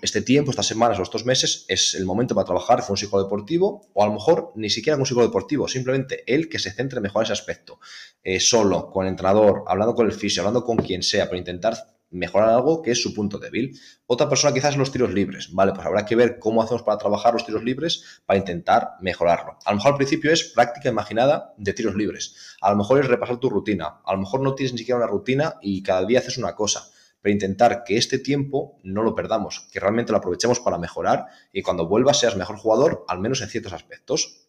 este 0.01 0.21
tiempo, 0.21 0.51
estas 0.51 0.65
semanas 0.65 0.99
o 0.99 1.03
estos 1.03 1.25
meses 1.25 1.65
es 1.67 1.93
el 1.93 2.05
momento 2.05 2.35
para 2.35 2.45
trabajar 2.45 2.81
con 2.81 2.91
un 2.91 2.97
psicólogo 2.97 3.27
deportivo 3.27 3.87
o 3.93 4.03
a 4.03 4.07
lo 4.07 4.13
mejor 4.13 4.51
ni 4.55 4.69
siquiera 4.69 4.95
con 4.95 5.01
un 5.01 5.05
psicólogo 5.05 5.29
deportivo, 5.29 5.67
simplemente 5.67 6.23
él 6.27 6.49
que 6.49 6.59
se 6.59 6.71
centre 6.71 6.99
mejor 6.99 7.21
en 7.21 7.23
ese 7.25 7.33
aspecto, 7.33 7.79
eh, 8.23 8.39
solo, 8.39 8.89
con 8.91 9.05
el 9.05 9.11
entrenador, 9.11 9.63
hablando 9.67 9.95
con 9.95 10.07
el 10.07 10.11
fisio, 10.11 10.41
hablando 10.41 10.65
con 10.65 10.77
quien 10.77 11.03
sea, 11.03 11.27
para 11.27 11.37
intentar 11.37 11.98
mejorar 12.11 12.49
algo 12.49 12.81
que 12.81 12.91
es 12.91 13.01
su 13.01 13.13
punto 13.13 13.37
débil. 13.37 13.79
Otra 14.07 14.29
persona 14.29 14.53
quizás 14.53 14.77
los 14.77 14.91
tiros 14.91 15.13
libres, 15.13 15.53
¿vale? 15.53 15.73
Pues 15.73 15.85
habrá 15.85 16.05
que 16.05 16.15
ver 16.15 16.39
cómo 16.39 16.61
hacemos 16.61 16.83
para 16.83 16.97
trabajar 16.97 17.33
los 17.33 17.45
tiros 17.45 17.63
libres 17.63 18.21
para 18.25 18.39
intentar 18.39 18.91
mejorarlo. 19.01 19.57
A 19.65 19.71
lo 19.71 19.77
mejor 19.77 19.91
al 19.93 19.97
principio 19.97 20.31
es 20.31 20.43
práctica 20.43 20.89
imaginada 20.89 21.53
de 21.57 21.73
tiros 21.73 21.95
libres. 21.95 22.57
A 22.61 22.71
lo 22.71 22.77
mejor 22.77 22.99
es 22.99 23.07
repasar 23.07 23.37
tu 23.37 23.49
rutina. 23.49 24.01
A 24.05 24.13
lo 24.13 24.19
mejor 24.19 24.41
no 24.41 24.55
tienes 24.55 24.73
ni 24.73 24.79
siquiera 24.79 24.97
una 24.97 25.07
rutina 25.07 25.55
y 25.61 25.83
cada 25.83 26.05
día 26.05 26.19
haces 26.19 26.37
una 26.37 26.55
cosa 26.55 26.89
pero 27.21 27.33
intentar 27.33 27.83
que 27.83 27.97
este 27.97 28.19
tiempo 28.19 28.79
no 28.83 29.03
lo 29.03 29.15
perdamos, 29.15 29.67
que 29.71 29.79
realmente 29.79 30.11
lo 30.11 30.19
aprovechemos 30.19 30.59
para 30.59 30.77
mejorar 30.77 31.25
y 31.51 31.61
cuando 31.61 31.87
vuelvas 31.87 32.19
seas 32.19 32.37
mejor 32.37 32.57
jugador, 32.57 33.05
al 33.07 33.19
menos 33.19 33.41
en 33.41 33.49
ciertos 33.49 33.73
aspectos. 33.73 34.47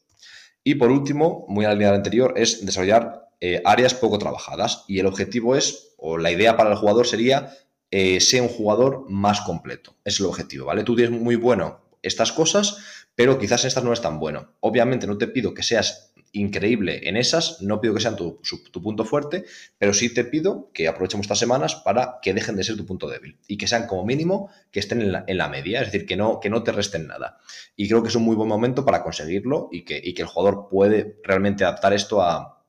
Y 0.62 0.74
por 0.76 0.90
último, 0.90 1.46
muy 1.48 1.64
a 1.64 1.68
la 1.68 1.74
línea 1.74 1.94
anterior, 1.94 2.34
es 2.36 2.64
desarrollar 2.64 3.29
eh, 3.40 3.62
áreas 3.64 3.94
poco 3.94 4.18
trabajadas 4.18 4.85
y 4.87 4.98
el 4.98 5.07
objetivo 5.07 5.57
es, 5.57 5.94
o 5.96 6.18
la 6.18 6.31
idea 6.31 6.57
para 6.57 6.70
el 6.70 6.76
jugador 6.76 7.07
sería, 7.07 7.53
eh, 7.90 8.20
ser 8.20 8.42
un 8.42 8.48
jugador 8.48 9.07
más 9.09 9.40
completo. 9.40 9.96
Es 10.05 10.20
el 10.20 10.26
objetivo, 10.26 10.66
¿vale? 10.66 10.85
Tú 10.85 10.94
tienes 10.94 11.18
muy 11.18 11.37
bueno 11.37 11.81
estas 12.03 12.33
cosas, 12.33 12.79
pero 13.14 13.38
quizás 13.38 13.64
estas 13.64 13.85
no 13.85 13.92
es 13.92 14.00
tan 14.00 14.18
bueno. 14.18 14.53
Obviamente 14.61 15.07
no 15.07 15.18
te 15.18 15.26
pido 15.26 15.55
que 15.55 15.62
seas 15.62 16.12
increíble 16.33 17.09
en 17.09 17.16
esas, 17.16 17.61
no 17.61 17.81
pido 17.81 17.94
que 17.94 18.00
sean 18.00 18.14
tu, 18.14 18.40
punto 18.83 19.05
fuerte, 19.05 19.44
pero 19.79 19.92
sí 19.92 20.14
te 20.14 20.24
pido 20.24 20.70
que 20.72 20.87
aprovechemos 20.87 21.24
estas 21.24 21.40
semanas 21.40 21.74
para 21.74 22.18
que 22.22 22.33
dejen 22.33 22.55
de 22.55 22.62
ser 22.62 22.76
tu 22.76 22.87
punto 22.87 23.09
débil 23.09 23.38
y 23.48 23.59
que 23.59 23.66
sean 23.66 23.87
como 23.87 24.05
mínimo 24.05 24.50
que 24.70 24.79
estén 24.79 25.03
en 25.03 25.37
la, 25.37 25.48
media, 25.48 25.81
es 25.81 25.90
decir, 25.90 26.07
que 26.07 26.16
no, 26.16 26.38
que 26.38 26.50
no 26.50 26.62
te 26.62 26.72
resten 26.72 27.09
nada. 27.09 27.38
Y 27.74 27.88
creo 27.88 28.03
que 28.03 28.11
es 28.11 28.14
un 28.14 28.22
muy 28.22 28.37
buen 28.37 28.48
momento 28.48 28.85
para 28.85 29.03
conseguirlo 29.03 29.68
y 29.72 29.83
que, 29.83 30.03
que 30.14 30.22
el 30.22 30.29
jugador 30.29 30.68
puede 30.70 31.18
realmente 31.24 31.64
adaptar 31.64 31.92
esto 31.92 32.22
a, 32.22 32.59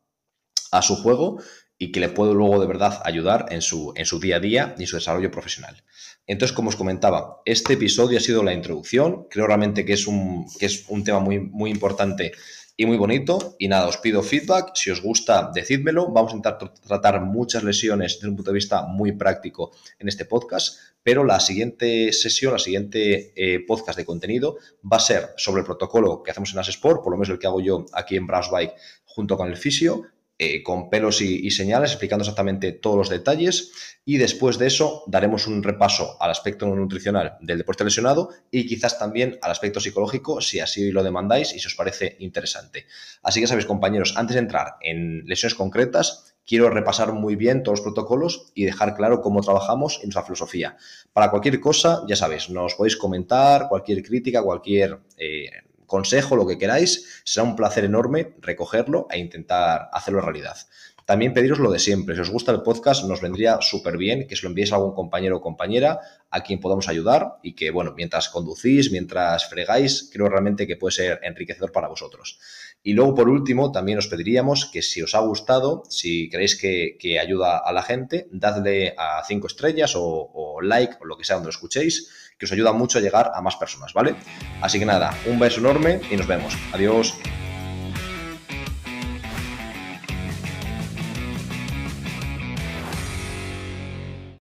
a 0.71 0.81
su 0.81 0.95
juego 0.95 1.41
y 1.77 1.91
que 1.91 1.99
le 1.99 2.09
puede 2.09 2.33
luego 2.33 2.59
de 2.61 2.67
verdad 2.67 3.01
ayudar 3.05 3.47
en 3.49 3.61
su, 3.61 3.91
en 3.95 4.05
su 4.05 4.19
día 4.19 4.37
a 4.37 4.39
día 4.39 4.75
y 4.77 4.85
su 4.85 4.97
desarrollo 4.97 5.31
profesional. 5.31 5.83
Entonces, 6.27 6.55
como 6.55 6.69
os 6.69 6.75
comentaba, 6.75 7.41
este 7.45 7.73
episodio 7.73 8.19
ha 8.19 8.21
sido 8.21 8.43
la 8.43 8.53
introducción. 8.53 9.27
Creo 9.29 9.47
realmente 9.47 9.83
que 9.83 9.93
es 9.93 10.05
un, 10.05 10.45
que 10.59 10.67
es 10.67 10.85
un 10.89 11.03
tema 11.03 11.19
muy, 11.19 11.39
muy 11.39 11.71
importante 11.71 12.33
y 12.77 12.85
muy 12.85 12.97
bonito. 12.97 13.55
Y 13.57 13.67
nada, 13.67 13.87
os 13.87 13.97
pido 13.97 14.21
feedback. 14.21 14.75
Si 14.75 14.91
os 14.91 15.01
gusta, 15.01 15.51
decídmelo. 15.53 16.11
Vamos 16.11 16.33
a 16.33 16.35
intentar 16.35 16.73
tratar 16.73 17.21
muchas 17.21 17.63
lesiones 17.63 18.15
desde 18.15 18.29
un 18.29 18.35
punto 18.35 18.51
de 18.51 18.55
vista 18.55 18.83
muy 18.83 19.13
práctico 19.13 19.71
en 19.97 20.07
este 20.07 20.25
podcast. 20.25 20.77
Pero 21.03 21.23
la 21.23 21.39
siguiente 21.39 22.13
sesión, 22.13 22.53
la 22.53 22.59
siguiente 22.59 23.33
eh, 23.35 23.59
podcast 23.65 23.97
de 23.97 24.05
contenido 24.05 24.57
va 24.83 24.97
a 24.97 24.99
ser 24.99 25.29
sobre 25.35 25.61
el 25.61 25.65
protocolo 25.65 26.21
que 26.21 26.29
hacemos 26.29 26.53
en 26.53 26.59
As 26.59 26.69
Sport, 26.69 27.03
por 27.03 27.11
lo 27.11 27.17
menos 27.17 27.29
el 27.29 27.39
que 27.39 27.47
hago 27.47 27.59
yo 27.59 27.85
aquí 27.93 28.15
en 28.15 28.27
Browse 28.27 28.51
Bike 28.51 28.75
junto 29.03 29.35
con 29.35 29.49
el 29.49 29.57
fisio, 29.57 30.03
eh, 30.43 30.63
con 30.63 30.89
pelos 30.89 31.21
y, 31.21 31.51
señales, 31.51 31.91
explicando 31.91 32.23
exactamente 32.23 32.71
todos 32.71 32.97
los 32.97 33.09
detalles. 33.09 33.73
Y 34.03 34.17
después 34.17 34.57
de 34.57 34.65
eso 34.65 35.03
daremos 35.05 35.45
un 35.45 35.61
repaso 35.61 36.17
al 36.19 36.31
aspecto 36.31 36.65
nutricional 36.65 37.37
del 37.41 37.59
deporte 37.59 37.83
lesionado 37.83 38.31
y 38.49 38.65
quizás 38.65 38.97
también 38.97 39.37
al 39.43 39.51
aspecto 39.51 39.79
psicológico, 39.79 40.41
si 40.41 40.59
así 40.59 40.89
lo 40.91 41.03
demandáis 41.03 41.53
y 41.53 41.59
si 41.59 41.67
os 41.67 41.75
parece 41.75 42.15
interesante. 42.17 42.87
Así 43.21 43.39
que 43.39 43.45
sabéis, 43.45 43.67
compañeros, 43.67 44.15
antes 44.17 44.33
de 44.33 44.39
entrar 44.39 44.77
en 44.81 45.27
lesiones 45.27 45.53
concretas, 45.53 46.33
quiero 46.43 46.71
repasar 46.71 47.13
muy 47.13 47.35
bien 47.35 47.61
todos 47.61 47.77
los 47.77 47.83
protocolos 47.83 48.51
y 48.55 48.65
dejar 48.65 48.95
claro 48.95 49.21
cómo 49.21 49.41
trabajamos 49.41 49.97
en 49.97 50.07
nuestra 50.07 50.23
filosofía. 50.23 50.75
Para 51.13 51.29
cualquier 51.29 51.59
cosa, 51.59 52.01
ya 52.07 52.15
sabéis, 52.15 52.49
nos 52.49 52.73
podéis 52.73 52.97
comentar, 52.97 53.67
cualquier 53.69 54.01
crítica, 54.01 54.41
cualquier... 54.41 55.01
Eh, 55.17 55.51
consejo, 55.91 56.37
lo 56.37 56.47
que 56.47 56.57
queráis, 56.57 57.21
será 57.25 57.43
un 57.43 57.57
placer 57.57 57.83
enorme 57.83 58.33
recogerlo 58.39 59.07
e 59.11 59.19
intentar 59.19 59.89
hacerlo 59.91 60.21
realidad. 60.21 60.55
También 61.05 61.33
pediros 61.33 61.59
lo 61.59 61.69
de 61.69 61.79
siempre. 61.79 62.15
Si 62.15 62.21
os 62.21 62.29
gusta 62.29 62.53
el 62.53 62.61
podcast, 62.61 63.03
nos 63.03 63.19
vendría 63.19 63.59
súper 63.59 63.97
bien 63.97 64.25
que 64.25 64.37
se 64.37 64.43
lo 64.43 64.49
enviéis 64.49 64.71
a 64.71 64.75
algún 64.77 64.93
compañero 64.93 65.35
o 65.35 65.41
compañera 65.41 65.99
a 66.29 66.43
quien 66.43 66.61
podamos 66.61 66.87
ayudar 66.87 67.39
y 67.43 67.55
que, 67.55 67.71
bueno, 67.71 67.93
mientras 67.97 68.29
conducís, 68.29 68.89
mientras 68.89 69.49
fregáis, 69.49 70.09
creo 70.13 70.29
realmente 70.29 70.65
que 70.65 70.77
puede 70.77 70.93
ser 70.93 71.19
enriquecedor 71.23 71.73
para 71.73 71.89
vosotros. 71.89 72.39
Y 72.81 72.93
luego, 72.93 73.13
por 73.13 73.27
último, 73.27 73.73
también 73.73 73.97
os 73.97 74.07
pediríamos 74.07 74.69
que 74.71 74.81
si 74.81 75.01
os 75.01 75.13
ha 75.13 75.19
gustado, 75.19 75.83
si 75.89 76.29
creéis 76.29 76.55
que, 76.55 77.19
ayuda 77.19 77.57
a 77.57 77.73
la 77.73 77.83
gente, 77.83 78.29
dadle 78.31 78.95
a 78.97 79.21
cinco 79.27 79.47
estrellas 79.47 79.97
o, 79.97 80.31
o 80.33 80.61
like 80.61 80.95
o 81.01 81.05
lo 81.05 81.17
que 81.17 81.25
sea 81.25 81.35
donde 81.35 81.47
lo 81.47 81.57
escuchéis 81.57 82.30
que 82.41 82.45
os 82.45 82.51
ayuda 82.51 82.73
mucho 82.73 82.97
a 82.97 83.01
llegar 83.01 83.31
a 83.35 83.39
más 83.39 83.55
personas, 83.55 83.93
¿vale? 83.93 84.15
Así 84.61 84.79
que 84.79 84.85
nada, 84.85 85.13
un 85.27 85.37
beso 85.37 85.59
enorme 85.59 86.01
y 86.09 86.17
nos 86.17 86.25
vemos. 86.25 86.57
Adiós. 86.73 87.13